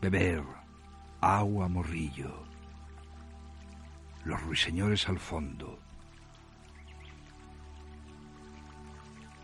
beber, 0.00 0.61
agua 1.22 1.68
morrillo, 1.68 2.34
los 4.24 4.42
ruiseñores 4.42 5.08
al 5.08 5.20
fondo, 5.20 5.78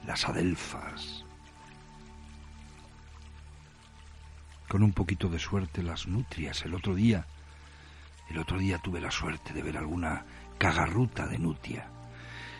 las 0.04 0.28
adelfas, 0.28 1.24
con 4.66 4.82
un 4.82 4.92
poquito 4.92 5.28
de 5.28 5.38
suerte 5.38 5.84
las 5.84 6.08
nutrias. 6.08 6.64
El 6.64 6.74
otro 6.74 6.96
día, 6.96 7.26
el 8.28 8.38
otro 8.38 8.58
día 8.58 8.78
tuve 8.78 9.00
la 9.00 9.12
suerte 9.12 9.52
de 9.52 9.62
ver 9.62 9.78
alguna 9.78 10.24
cagarruta 10.58 11.28
de 11.28 11.38
nutria. 11.38 11.90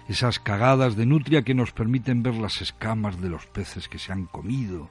Esas 0.09 0.39
cagadas 0.39 0.95
de 0.95 1.07
nutria 1.07 1.43
que 1.43 1.55
nos 1.55 1.73
permiten 1.73 2.23
ver 2.23 2.35
las 2.35 2.63
escamas 2.63 3.21
de 3.21 3.31
los 3.31 3.47
peces 3.47 3.89
que 3.89 3.99
se 3.99 4.13
han 4.13 4.27
comido, 4.27 4.89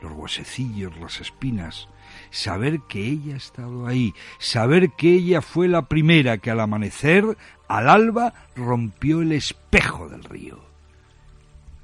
los 0.00 0.12
huesecillos, 0.12 0.96
las 0.98 1.20
espinas, 1.20 1.88
saber 2.30 2.80
que 2.88 3.06
ella 3.06 3.34
ha 3.34 3.38
estado 3.38 3.86
ahí, 3.86 4.14
saber 4.38 4.90
que 4.92 5.14
ella 5.14 5.42
fue 5.42 5.68
la 5.68 5.82
primera 5.82 6.38
que 6.38 6.50
al 6.50 6.60
amanecer, 6.60 7.36
al 7.68 7.88
alba, 7.88 8.34
rompió 8.54 9.22
el 9.22 9.32
espejo 9.32 10.08
del 10.08 10.24
río. 10.24 10.64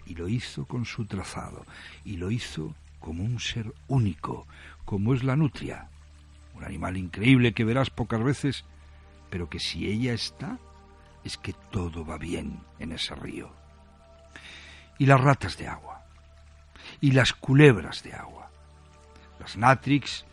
Y 0.06 0.14
lo 0.14 0.28
hizo 0.28 0.66
con 0.66 0.84
su 0.84 1.06
trazado, 1.06 1.64
y 2.04 2.16
lo 2.16 2.30
hizo 2.30 2.74
como 3.00 3.24
un 3.24 3.40
ser 3.40 3.72
único, 3.88 4.46
como 4.84 5.14
es 5.14 5.24
la 5.24 5.36
nutria, 5.36 5.88
un 6.54 6.64
animal 6.64 6.96
increíble 6.96 7.52
que 7.52 7.64
verás 7.64 7.90
pocas 7.90 8.22
veces, 8.22 8.64
pero 9.30 9.48
que 9.48 9.58
si 9.58 9.86
ella 9.88 10.12
está, 10.12 10.58
es 11.24 11.36
que 11.36 11.54
todo 11.70 12.04
va 12.04 12.18
bien 12.18 12.60
en 12.78 12.92
ese 12.92 13.14
río. 13.14 13.52
Y 14.98 15.06
las 15.06 15.20
ratas 15.20 15.56
de 15.56 15.68
agua, 15.68 16.04
y 17.00 17.12
las 17.12 17.32
culebras 17.32 18.02
de 18.02 18.12
agua, 18.12 18.41
las 19.42 19.56
natrix, 19.56 20.24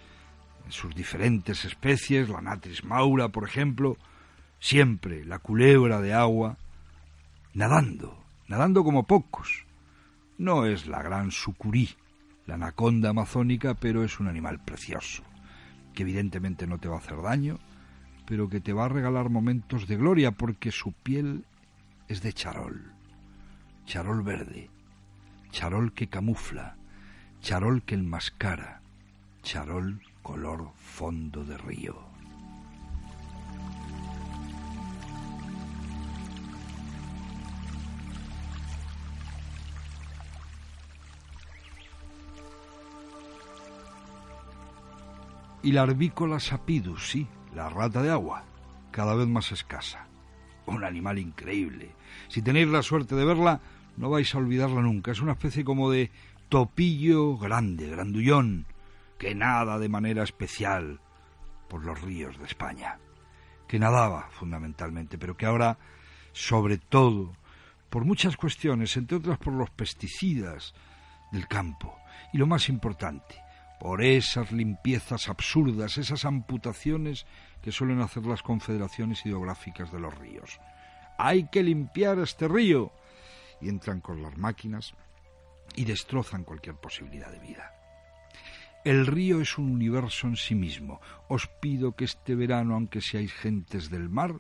sus 0.70 0.93
diferentes 0.93 1.66
especies, 1.66 2.30
la 2.30 2.41
natrix 2.41 2.84
maura, 2.84 3.30
por 3.30 3.43
ejemplo, 3.43 3.97
siempre 4.60 5.26
la 5.26 5.39
culebra 5.39 5.99
de 5.99 6.14
agua, 6.14 6.57
nadando, 7.55 8.24
nadando 8.47 8.84
como 8.84 9.07
pocos. 9.07 9.66
No 10.38 10.66
es 10.68 10.86
la 10.86 11.01
gran 11.01 11.32
sucurí, 11.32 11.89
la 12.45 12.53
anaconda 12.53 13.10
amazónica, 13.10 13.74
pero 13.74 14.03
es 14.03 14.20
un 14.20 14.28
animal 14.28 14.60
precioso, 14.64 15.24
que 15.95 16.03
evidentemente 16.03 16.68
no 16.68 16.78
te 16.78 16.88
va 16.88 16.97
a 16.97 16.99
hacer 16.99 17.20
daño, 17.24 17.57
pero 18.28 18.47
que 18.47 18.62
te 18.62 18.74
va 18.74 18.86
a 18.86 18.89
regalar 18.89 19.30
momentos 19.30 19.88
de 19.88 19.97
gloria 19.97 20.34
porque 20.34 20.72
su 20.72 20.91
piel 20.91 21.45
es 22.07 22.22
de 22.22 22.32
charol, 22.32 22.93
charol 23.86 24.22
verde, 24.22 24.70
charol 25.49 25.93
que 25.93 26.10
camufla, 26.10 26.76
charol 27.41 27.82
que 27.82 27.95
enmascara, 27.95 28.78
charol 29.52 30.00
color 30.22 30.70
fondo 30.78 31.43
de 31.43 31.58
río. 31.58 31.95
y 45.64 45.72
la 45.72 45.82
arbícola 45.82 46.39
sapidus, 46.39 47.10
sí, 47.10 47.28
la 47.56 47.70
rata 47.70 48.04
de 48.04 48.12
agua, 48.12 48.43
cada 48.91 49.16
vez 49.16 49.28
más 49.28 49.52
escasa. 49.52 50.06
Un 50.68 50.84
animal 50.84 51.18
increíble. 51.18 51.95
Si 52.28 52.43
tenéis 52.43 52.68
la 52.68 52.84
suerte 52.84 53.16
de 53.16 53.26
verla, 53.26 53.62
no 53.97 54.12
vais 54.12 54.34
a 54.34 54.38
olvidarla 54.38 54.82
nunca. 54.82 55.12
Es 55.12 55.22
una 55.22 55.34
especie 55.34 55.66
como 55.66 55.89
de 55.89 56.12
topillo 56.50 57.38
grande, 57.38 57.89
grandullón, 57.89 58.68
que 59.20 59.36
nada 59.36 59.78
de 59.78 59.89
manera 59.89 60.24
especial 60.24 60.99
por 61.67 61.86
los 61.86 62.01
ríos 62.01 62.39
de 62.39 62.45
España, 62.45 62.97
que 63.67 63.78
nadaba 63.78 64.30
fundamentalmente, 64.32 65.20
pero 65.20 65.38
que 65.38 65.45
ahora, 65.45 65.78
sobre 66.32 66.78
todo, 66.78 67.34
por 67.89 68.05
muchas 68.05 68.38
cuestiones, 68.38 68.97
entre 68.97 69.17
otras 69.17 69.38
por 69.38 69.53
los 69.53 69.70
pesticidas 69.70 70.74
del 71.32 71.47
campo, 71.47 71.95
y 72.34 72.38
lo 72.38 72.47
más 72.47 72.70
importante, 72.70 73.36
por 73.80 74.03
esas 74.03 74.51
limpiezas 74.51 75.30
absurdas, 75.30 75.97
esas 75.97 76.26
amputaciones 76.26 77.26
que 77.61 77.72
suelen 77.72 78.01
hacer 78.01 78.26
las 78.26 78.41
confederaciones 78.41 79.26
hidrográficas 79.26 79.91
de 79.91 79.99
los 79.99 80.17
ríos. 80.17 80.59
Hay 81.17 81.49
que 81.49 81.61
limpiar 81.61 82.20
este 82.20 82.47
río. 82.47 82.91
Y 83.61 83.67
entran 83.67 83.99
con 83.99 84.22
las 84.22 84.38
máquinas 84.38 84.93
y 85.76 85.84
destrozan 85.84 86.45
cualquier 86.45 86.76
posibilidad 86.76 87.30
de 87.30 87.39
vida. 87.39 87.78
El 88.86 89.07
río 89.07 89.41
es 89.41 89.57
un 89.57 89.71
universo 89.71 90.27
en 90.27 90.38
sí 90.38 90.55
mismo. 90.55 91.01
Os 91.27 91.47
pido 91.47 91.95
que 91.97 92.05
este 92.05 92.34
verano, 92.34 92.75
aunque 92.75 93.01
seáis 93.01 93.34
gentes 93.34 93.89
del 93.89 94.07
mar, 94.07 94.39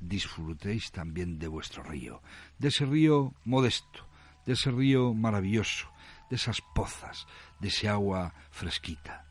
disfrutéis 0.00 0.90
también 0.90 1.38
de 1.38 1.48
vuestro 1.48 1.82
río, 1.82 2.22
de 2.58 2.68
ese 2.68 2.86
río 2.86 3.34
modesto, 3.44 4.08
de 4.46 4.54
ese 4.54 4.70
río 4.70 5.12
maravilloso, 5.12 5.88
de 6.30 6.36
esas 6.36 6.62
pozas, 6.74 7.26
de 7.60 7.68
ese 7.68 7.88
agua 7.88 8.32
fresquita. 8.50 9.26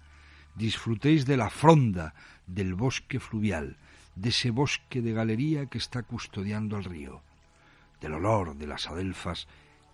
Disfrutéis 0.54 1.26
de 1.26 1.38
la 1.38 1.50
fronda, 1.50 2.14
del 2.46 2.76
bosque 2.76 3.20
fluvial, 3.20 3.78
de 4.16 4.30
ese 4.30 4.52
bosque 4.52 5.02
de 5.02 5.14
galería 5.14 5.66
que 5.66 5.80
está 5.80 6.04
custodiando 6.04 6.78
el 6.78 6.84
río, 6.84 7.24
del 8.00 8.14
olor 8.14 8.56
de 8.56 8.68
las 8.68 8.88
adelfas 8.88 9.48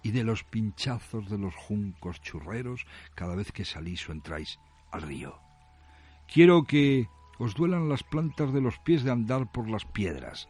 y 0.03 0.11
de 0.11 0.23
los 0.23 0.43
pinchazos 0.43 1.29
de 1.29 1.37
los 1.37 1.55
juncos 1.55 2.21
churreros 2.21 2.85
cada 3.15 3.35
vez 3.35 3.51
que 3.51 3.65
salís 3.65 4.07
o 4.07 4.11
entráis 4.11 4.59
al 4.91 5.01
río. 5.01 5.39
Quiero 6.27 6.63
que 6.63 7.07
os 7.37 7.55
duelan 7.55 7.89
las 7.89 8.03
plantas 8.03 8.53
de 8.53 8.61
los 8.61 8.77
pies 8.79 9.03
de 9.03 9.11
andar 9.11 9.51
por 9.51 9.69
las 9.69 9.85
piedras. 9.85 10.47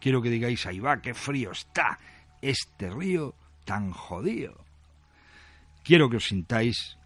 Quiero 0.00 0.22
que 0.22 0.30
digáis, 0.30 0.66
ahí 0.66 0.80
va, 0.80 1.00
qué 1.00 1.14
frío 1.14 1.52
está 1.52 1.98
este 2.42 2.90
río 2.90 3.34
tan 3.64 3.90
jodido. 3.90 4.64
Quiero 5.82 6.10
que 6.10 6.16
os 6.16 6.26
sintáis, 6.26 6.98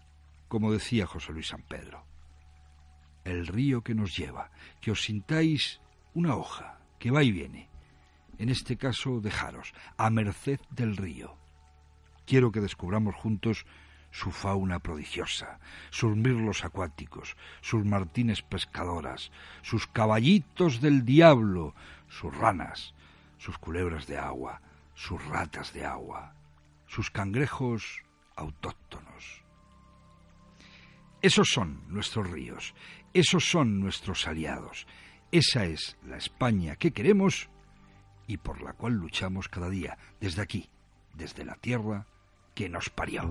como 0.47 0.71
decía 0.71 1.05
José 1.05 1.31
Luis 1.31 1.47
San 1.47 1.63
Pedro, 1.63 2.05
el 3.23 3.47
río 3.47 3.81
que 3.81 3.95
nos 3.95 4.15
lleva, 4.15 4.51
que 4.81 4.91
os 4.91 5.03
sintáis 5.03 5.79
una 6.13 6.35
hoja 6.35 6.79
que 6.99 7.11
va 7.11 7.23
y 7.23 7.31
viene. 7.31 7.69
En 8.37 8.49
este 8.49 8.77
caso, 8.77 9.21
dejaros, 9.21 9.73
a 9.97 10.09
merced 10.09 10.59
del 10.71 10.97
río. 10.97 11.37
Quiero 12.25 12.51
que 12.51 12.61
descubramos 12.61 13.15
juntos 13.15 13.65
su 14.13 14.31
fauna 14.31 14.79
prodigiosa, 14.79 15.59
sus 15.89 16.15
mirlos 16.15 16.63
acuáticos, 16.63 17.35
sus 17.61 17.83
martines 17.83 18.43
pescadoras, 18.43 19.31
sus 19.63 19.87
caballitos 19.87 20.81
del 20.81 21.03
diablo, 21.03 21.73
sus 22.07 22.35
ranas, 22.37 22.93
sus 23.39 23.57
culebras 23.57 24.05
de 24.05 24.19
agua, 24.19 24.61
sus 24.93 25.23
ratas 25.25 25.73
de 25.73 25.83
agua, 25.83 26.35
sus 26.87 27.09
cangrejos 27.09 28.03
autóctonos. 28.35 29.43
Esos 31.23 31.49
son 31.49 31.81
nuestros 31.87 32.29
ríos, 32.29 32.75
esos 33.13 33.45
son 33.45 33.79
nuestros 33.79 34.27
aliados, 34.27 34.85
esa 35.31 35.65
es 35.65 35.97
la 36.05 36.17
España 36.17 36.75
que 36.75 36.91
queremos 36.91 37.49
y 38.27 38.37
por 38.37 38.61
la 38.61 38.73
cual 38.73 38.93
luchamos 38.93 39.49
cada 39.49 39.71
día, 39.71 39.97
desde 40.21 40.43
aquí, 40.43 40.69
desde 41.15 41.45
la 41.45 41.55
tierra 41.55 42.05
que 42.53 42.69
nos 42.69 42.89
parió. 42.89 43.23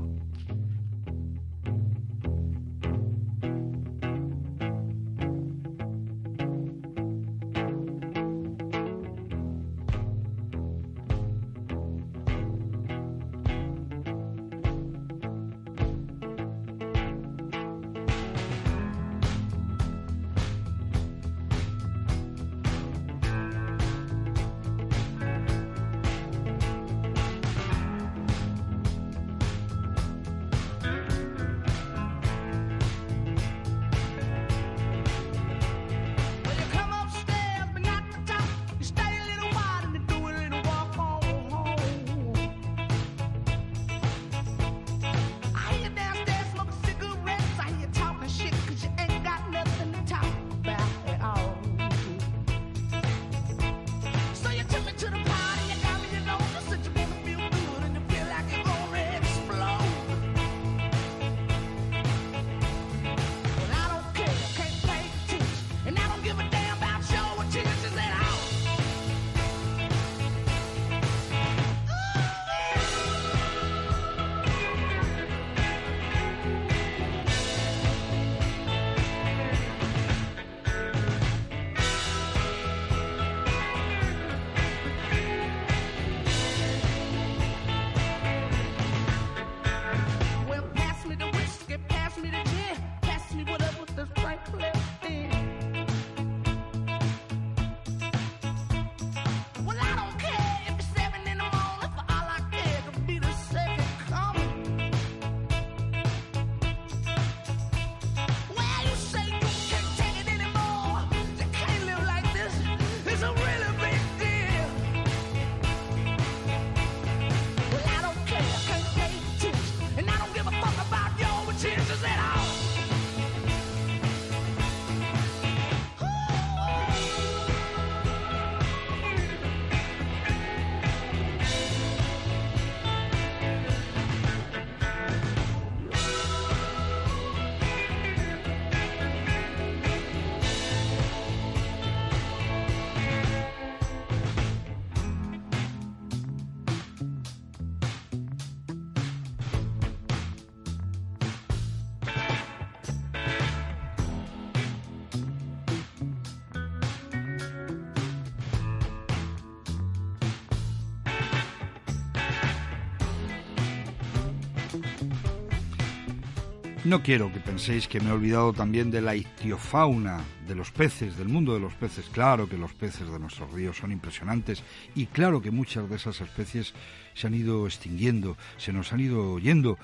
No 166.93 167.03
quiero 167.03 167.33
que 167.33 167.41
penséis 167.41 167.89
que 167.89 168.01
me 168.01 168.11
he 168.11 168.13
olvidado 168.13 168.53
también 168.53 168.91
de 168.91 169.01
la 169.01 169.17
ictiofauna, 169.17 170.21
de 170.47 170.55
los 170.55 170.71
peces, 170.71 171.17
del 171.17 171.27
mundo 171.27 171.55
de 171.55 171.61
los 171.61 171.73
peces. 171.73 172.05
Claro 172.13 172.51
que 172.51 172.59
los 172.59 172.75
peces 172.75 173.11
de 173.11 173.19
nuestros 173.19 173.51
ríos 173.51 173.79
son 173.79 173.93
impresionantes 173.93 174.63
y 174.95 175.07
claro 175.07 175.41
que 175.41 175.51
muchas 175.51 175.89
de 175.89 175.97
esas 175.97 176.21
especies 176.21 176.75
se 177.15 177.27
han 177.27 177.33
ido 177.33 177.67
extinguiendo, 177.67 178.37
se 178.59 178.75
nos 178.75 178.93
han 178.93 179.01
ido 179.01 179.39
yendo. 179.39 179.79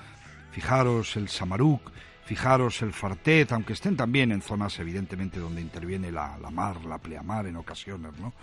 Fijaros 0.51 1.15
el 1.15 1.29
samaruc, 1.29 1.81
fijaros 2.25 2.83
el 2.83 2.93
fartet, 2.93 3.53
aunque 3.53 3.73
estén 3.73 3.97
también 3.97 4.31
en 4.31 4.43
zonas 4.43 4.77
evidentemente 4.77 5.39
donde 5.39 5.61
interviene 5.61 6.11
la, 6.11 6.37
la 6.37 6.51
mar, 6.51 6.85
la 6.85 6.99
pleamar 6.99 7.47
en 7.47 7.55
ocasiones, 7.55 8.11
¿no? 8.19 8.33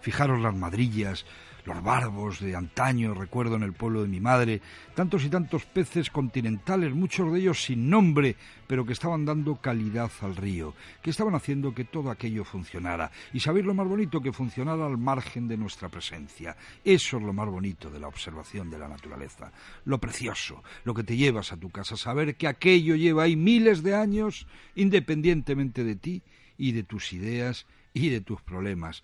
Fijaros 0.00 0.40
las 0.40 0.54
madrillas, 0.54 1.26
los 1.64 1.82
barbos 1.82 2.40
de 2.40 2.56
antaño, 2.56 3.14
recuerdo 3.14 3.56
en 3.56 3.62
el 3.62 3.72
pueblo 3.72 4.02
de 4.02 4.08
mi 4.08 4.20
madre, 4.20 4.60
tantos 4.94 5.24
y 5.24 5.28
tantos 5.28 5.64
peces 5.64 6.10
continentales, 6.10 6.92
muchos 6.92 7.32
de 7.32 7.38
ellos 7.38 7.62
sin 7.62 7.88
nombre, 7.88 8.36
pero 8.66 8.84
que 8.84 8.92
estaban 8.92 9.24
dando 9.24 9.56
calidad 9.56 10.10
al 10.22 10.34
río, 10.34 10.74
que 11.02 11.10
estaban 11.10 11.34
haciendo 11.34 11.74
que 11.74 11.84
todo 11.84 12.10
aquello 12.10 12.44
funcionara. 12.44 13.10
Y 13.32 13.40
sabéis 13.40 13.66
lo 13.66 13.74
más 13.74 13.86
bonito, 13.86 14.20
que 14.20 14.32
funcionara 14.32 14.86
al 14.86 14.98
margen 14.98 15.46
de 15.46 15.56
nuestra 15.56 15.88
presencia. 15.88 16.56
Eso 16.84 17.18
es 17.18 17.22
lo 17.22 17.32
más 17.32 17.48
bonito 17.48 17.90
de 17.90 18.00
la 18.00 18.08
observación 18.08 18.70
de 18.70 18.78
la 18.78 18.88
naturaleza, 18.88 19.52
lo 19.84 19.98
precioso, 19.98 20.62
lo 20.84 20.94
que 20.94 21.04
te 21.04 21.16
llevas 21.16 21.52
a 21.52 21.56
tu 21.56 21.70
casa, 21.70 21.96
saber 21.96 22.36
que 22.36 22.48
aquello 22.48 22.96
lleva 22.96 23.24
ahí 23.24 23.36
miles 23.36 23.82
de 23.82 23.94
años, 23.94 24.46
independientemente 24.74 25.84
de 25.84 25.94
ti 25.94 26.22
y 26.58 26.72
de 26.72 26.82
tus 26.82 27.12
ideas 27.12 27.66
y 27.94 28.08
de 28.08 28.20
tus 28.20 28.40
problemas 28.40 29.02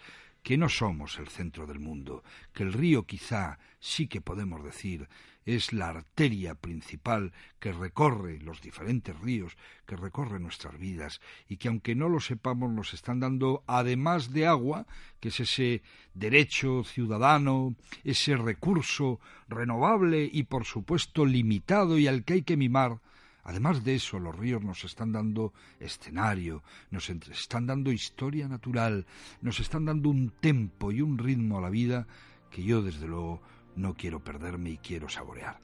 que 0.49 0.57
no 0.57 0.70
somos 0.70 1.18
el 1.18 1.28
centro 1.28 1.66
del 1.66 1.78
mundo, 1.78 2.24
que 2.55 2.62
el 2.62 2.72
río 2.72 3.05
quizá 3.05 3.59
sí 3.80 4.09
que 4.09 4.22
podemos 4.22 4.64
decir 4.64 5.07
es 5.44 5.74
la 5.74 5.90
arteria 5.90 6.55
principal 6.55 7.34
que 7.59 7.70
recorre 7.70 8.38
los 8.38 8.62
diferentes 8.62 9.14
ríos, 9.20 9.59
que 9.84 9.94
recorre 9.94 10.40
nuestras 10.40 10.78
vidas 10.78 11.20
y 11.51 11.59
que 11.59 11.68
aunque 11.68 11.94
no 11.94 12.09
lo 12.09 12.18
sepamos 12.18 12.72
nos 12.72 12.94
están 12.94 13.20
dando, 13.20 13.62
además 13.66 14.32
de 14.32 14.46
agua, 14.46 14.86
que 15.20 15.28
es 15.28 15.38
ese 15.40 15.82
derecho 16.14 16.82
ciudadano, 16.82 17.74
ese 18.03 18.34
recurso 18.38 19.20
renovable 19.51 20.30
y 20.32 20.44
por 20.44 20.64
supuesto 20.64 21.26
limitado 21.26 21.99
y 21.99 22.07
al 22.07 22.24
que 22.24 22.32
hay 22.32 22.42
que 22.42 22.57
mimar, 22.57 23.01
Además 23.49 23.82
de 23.82 23.94
eso, 23.94 24.18
los 24.18 24.36
ríos 24.36 24.62
nos 24.62 24.84
están 24.84 25.11
dando 25.11 25.55
escenario, 25.80 26.62
nos 26.90 27.09
están 27.09 27.66
dando 27.66 27.90
historia 27.90 28.46
natural, 28.46 29.07
nos 29.40 29.59
están 29.59 29.86
dando 29.86 30.11
un 30.11 30.34
tempo 30.38 30.92
y 30.92 31.01
un 31.01 31.16
ritmo 31.16 31.57
a 31.57 31.62
la 31.62 31.70
vida 31.70 32.07
que 32.51 32.62
yo 32.62 32.82
desde 32.82 33.09
luego 33.09 33.40
no 33.74 33.94
quiero 33.94 34.22
perderme 34.22 34.72
y 34.72 34.76
quiero 34.76 35.09
saborear. 35.09 35.59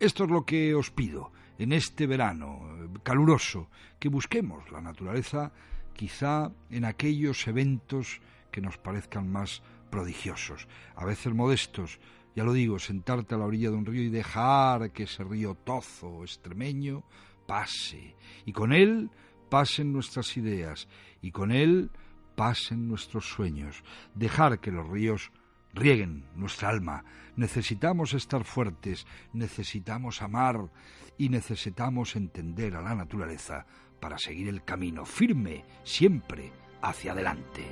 Esto 0.00 0.24
es 0.24 0.30
lo 0.30 0.44
que 0.44 0.74
os 0.74 0.90
pido 0.90 1.30
en 1.56 1.72
este 1.72 2.08
verano 2.08 2.58
eh, 2.82 2.88
caluroso, 3.04 3.70
que 4.00 4.08
busquemos 4.08 4.68
la 4.72 4.80
naturaleza 4.80 5.52
quizá 5.92 6.50
en 6.68 6.84
aquellos 6.84 7.46
eventos 7.46 8.20
que 8.50 8.60
nos 8.60 8.76
parezcan 8.76 9.30
más 9.30 9.62
prodigiosos, 9.88 10.66
a 10.96 11.04
veces 11.04 11.32
modestos, 11.32 12.00
ya 12.34 12.44
lo 12.44 12.52
digo, 12.52 12.78
sentarte 12.78 13.34
a 13.34 13.38
la 13.38 13.46
orilla 13.46 13.70
de 13.70 13.76
un 13.76 13.86
río 13.86 14.02
y 14.02 14.08
dejar 14.08 14.90
que 14.90 15.04
ese 15.04 15.24
río 15.24 15.54
tozo, 15.54 16.22
extremeño, 16.22 17.04
pase. 17.46 18.16
Y 18.44 18.52
con 18.52 18.72
él 18.72 19.10
pasen 19.48 19.92
nuestras 19.92 20.36
ideas 20.36 20.88
y 21.22 21.30
con 21.30 21.52
él 21.52 21.90
pasen 22.34 22.88
nuestros 22.88 23.28
sueños. 23.28 23.84
Dejar 24.14 24.60
que 24.60 24.72
los 24.72 24.88
ríos 24.88 25.30
rieguen 25.74 26.24
nuestra 26.34 26.68
alma. 26.70 27.04
Necesitamos 27.36 28.14
estar 28.14 28.44
fuertes, 28.44 29.06
necesitamos 29.32 30.22
amar 30.22 30.70
y 31.18 31.28
necesitamos 31.28 32.16
entender 32.16 32.76
a 32.76 32.82
la 32.82 32.94
naturaleza 32.94 33.66
para 34.00 34.18
seguir 34.18 34.48
el 34.48 34.64
camino 34.64 35.04
firme 35.04 35.64
siempre 35.84 36.52
hacia 36.82 37.12
adelante. 37.12 37.64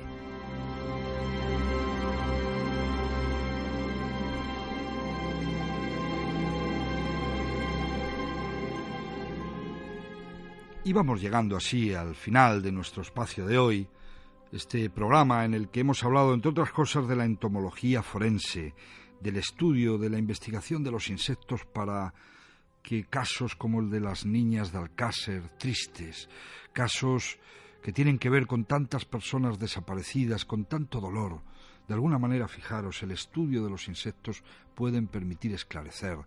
Y 10.85 10.91
vamos 10.91 11.21
llegando 11.21 11.55
así 11.55 11.93
al 11.93 12.13
final 12.13 12.61
de 12.61 12.73
nuestro 12.73 13.03
espacio 13.03 13.45
de 13.45 13.57
hoy, 13.57 13.87
este 14.51 14.89
programa 14.89 15.45
en 15.45 15.53
el 15.53 15.69
que 15.69 15.79
hemos 15.79 16.03
hablado, 16.03 16.33
entre 16.33 16.51
otras 16.51 16.71
cosas, 16.71 17.07
de 17.07 17.15
la 17.15 17.23
entomología 17.23 18.03
forense, 18.03 18.75
del 19.21 19.37
estudio, 19.37 19.97
de 19.97 20.09
la 20.09 20.17
investigación 20.17 20.83
de 20.83 20.91
los 20.91 21.07
insectos 21.07 21.63
para 21.63 22.13
que 22.81 23.05
casos 23.05 23.55
como 23.55 23.79
el 23.79 23.89
de 23.89 24.01
las 24.01 24.25
niñas 24.25 24.73
de 24.73 24.79
Alcácer, 24.79 25.57
tristes, 25.57 26.27
casos 26.73 27.39
que 27.81 27.93
tienen 27.93 28.19
que 28.19 28.29
ver 28.29 28.45
con 28.45 28.65
tantas 28.65 29.05
personas 29.05 29.57
desaparecidas, 29.57 30.43
con 30.43 30.65
tanto 30.65 30.99
dolor, 30.99 31.43
de 31.87 31.93
alguna 31.93 32.19
manera, 32.19 32.49
fijaros, 32.49 33.01
el 33.03 33.11
estudio 33.11 33.63
de 33.63 33.69
los 33.69 33.87
insectos 33.87 34.43
pueden 34.75 35.07
permitir 35.07 35.53
esclarecer 35.53 36.17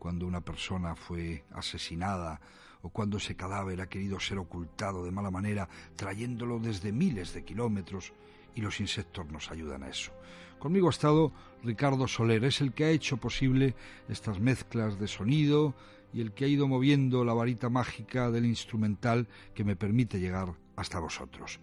cuando 0.00 0.26
una 0.26 0.40
persona 0.40 0.96
fue 0.96 1.44
asesinada 1.52 2.40
o 2.82 2.90
cuando 2.90 3.18
ese 3.18 3.36
cadáver 3.36 3.80
ha 3.80 3.88
querido 3.88 4.18
ser 4.20 4.38
ocultado 4.38 5.04
de 5.04 5.10
mala 5.10 5.30
manera, 5.30 5.68
trayéndolo 5.96 6.58
desde 6.58 6.92
miles 6.92 7.34
de 7.34 7.44
kilómetros, 7.44 8.12
y 8.54 8.60
los 8.60 8.80
insectos 8.80 9.30
nos 9.30 9.50
ayudan 9.50 9.82
a 9.82 9.88
eso. 9.88 10.12
Conmigo 10.58 10.88
ha 10.88 10.90
estado 10.90 11.32
Ricardo 11.62 12.06
Soler, 12.08 12.44
es 12.44 12.60
el 12.60 12.72
que 12.72 12.84
ha 12.84 12.90
hecho 12.90 13.16
posible 13.16 13.74
estas 14.08 14.40
mezclas 14.40 14.98
de 14.98 15.08
sonido 15.08 15.74
y 16.12 16.20
el 16.20 16.32
que 16.32 16.44
ha 16.44 16.48
ido 16.48 16.66
moviendo 16.66 17.24
la 17.24 17.32
varita 17.32 17.70
mágica 17.70 18.30
del 18.30 18.44
instrumental 18.44 19.28
que 19.54 19.64
me 19.64 19.76
permite 19.76 20.18
llegar 20.18 20.54
hasta 20.76 20.98
vosotros. 20.98 21.60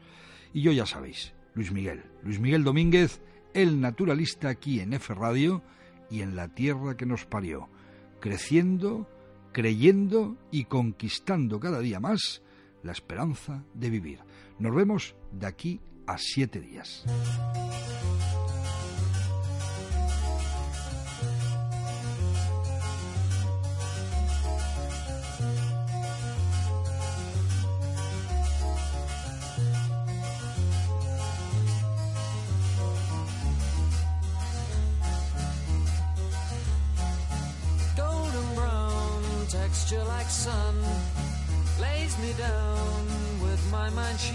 Y 0.53 0.61
yo 0.61 0.71
ya 0.71 0.85
sabéis, 0.85 1.33
Luis 1.53 1.71
Miguel, 1.71 2.03
Luis 2.23 2.39
Miguel 2.39 2.63
Domínguez, 2.63 3.21
el 3.53 3.81
naturalista 3.81 4.49
aquí 4.49 4.79
en 4.79 4.93
F 4.93 5.13
Radio 5.13 5.61
y 6.09 6.21
en 6.21 6.35
la 6.35 6.47
tierra 6.47 6.95
que 6.95 7.05
nos 7.05 7.25
parió, 7.25 7.69
creciendo 8.19 9.07
creyendo 9.57 10.37
y 10.51 10.65
conquistando 10.65 11.59
cada 11.59 11.79
día 11.79 11.99
más 11.99 12.43
la 12.83 12.91
esperanza 12.91 13.63
de 13.73 13.89
vivir. 13.89 14.19
Nos 14.59 14.75
vemos 14.75 15.15
de 15.31 15.47
aquí 15.47 15.81
a 16.05 16.19
siete 16.19 16.59
días. 16.59 17.03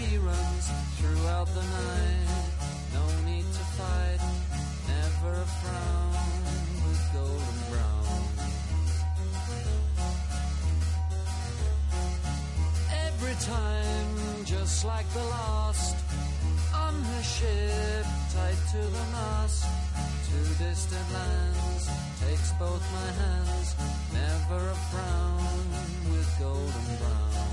he 0.09 0.17
runs 0.17 0.65
throughout 0.97 1.47
the 1.47 1.61
night. 1.61 2.27
No 2.93 3.05
need 3.25 3.45
to 3.45 3.63
fight, 3.77 4.21
never 4.87 5.31
a 5.41 5.47
frown 5.61 6.13
with 6.83 7.01
golden 7.13 7.57
brown. 7.71 8.21
Every 13.07 13.35
time, 13.45 14.45
just 14.45 14.85
like 14.85 15.07
the 15.13 15.25
last, 15.37 15.95
on 16.73 16.93
the 17.03 17.23
ship, 17.23 18.05
tied 18.33 18.61
to 18.73 18.81
the 18.97 19.05
mast, 19.15 19.65
to 20.27 20.63
distant 20.63 21.07
lands, 21.13 21.89
takes 22.19 22.51
both 22.53 22.83
my 22.99 23.09
hands, 23.23 23.75
never 24.13 24.69
a 24.69 24.77
frown 24.91 25.63
with 26.11 26.29
golden 26.39 26.97
brown. 26.99 27.52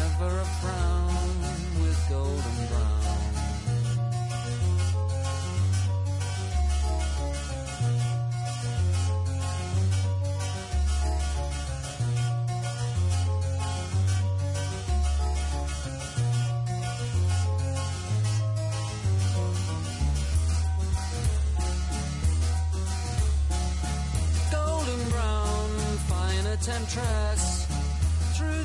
never 0.00 0.38
a 0.38 0.44
frown 0.60 1.28
with 1.80 2.00
golden 2.08 2.58
brown. 2.70 3.00
golden 24.50 25.10
brown, 25.10 25.68
fine 26.08 26.46
a 26.46 26.56
temptress. 26.56 27.49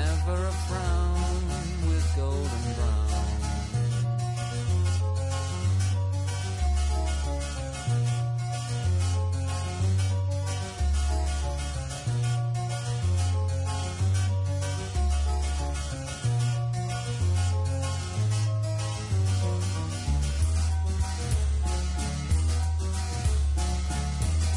never 0.00 0.46
a 0.46 0.52
frown 0.66 1.42
with 1.86 2.06
golden 2.16 2.64
brown 2.76 3.00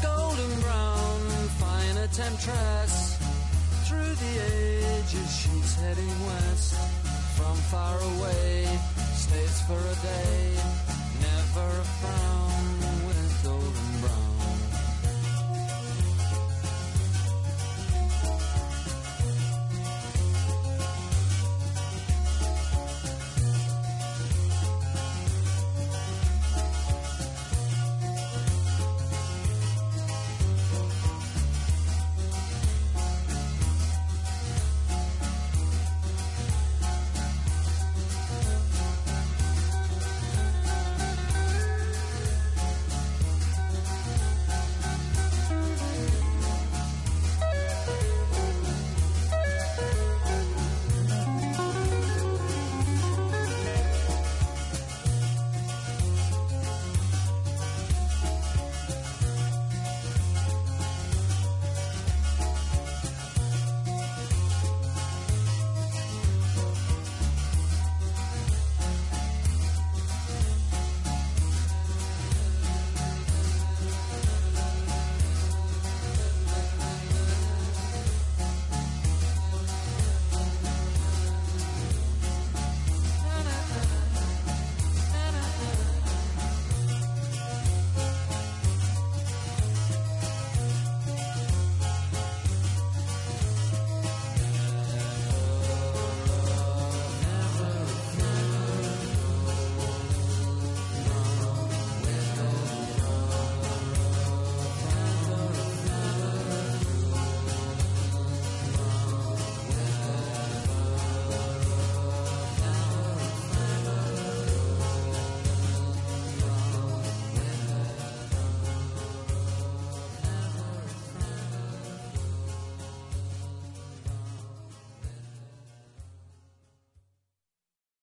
golden 0.02 0.60
brown, 0.60 1.20
fine 1.60 1.96
a 1.96 2.08
temptress. 2.08 2.73
town 7.54 7.62
far 7.70 7.96
away, 7.98 8.64
stays 9.14 9.60
for 9.62 9.74
a 9.74 9.94
day, 10.02 10.54
never 11.20 11.80
a 11.80 11.84
friend. 11.84 12.13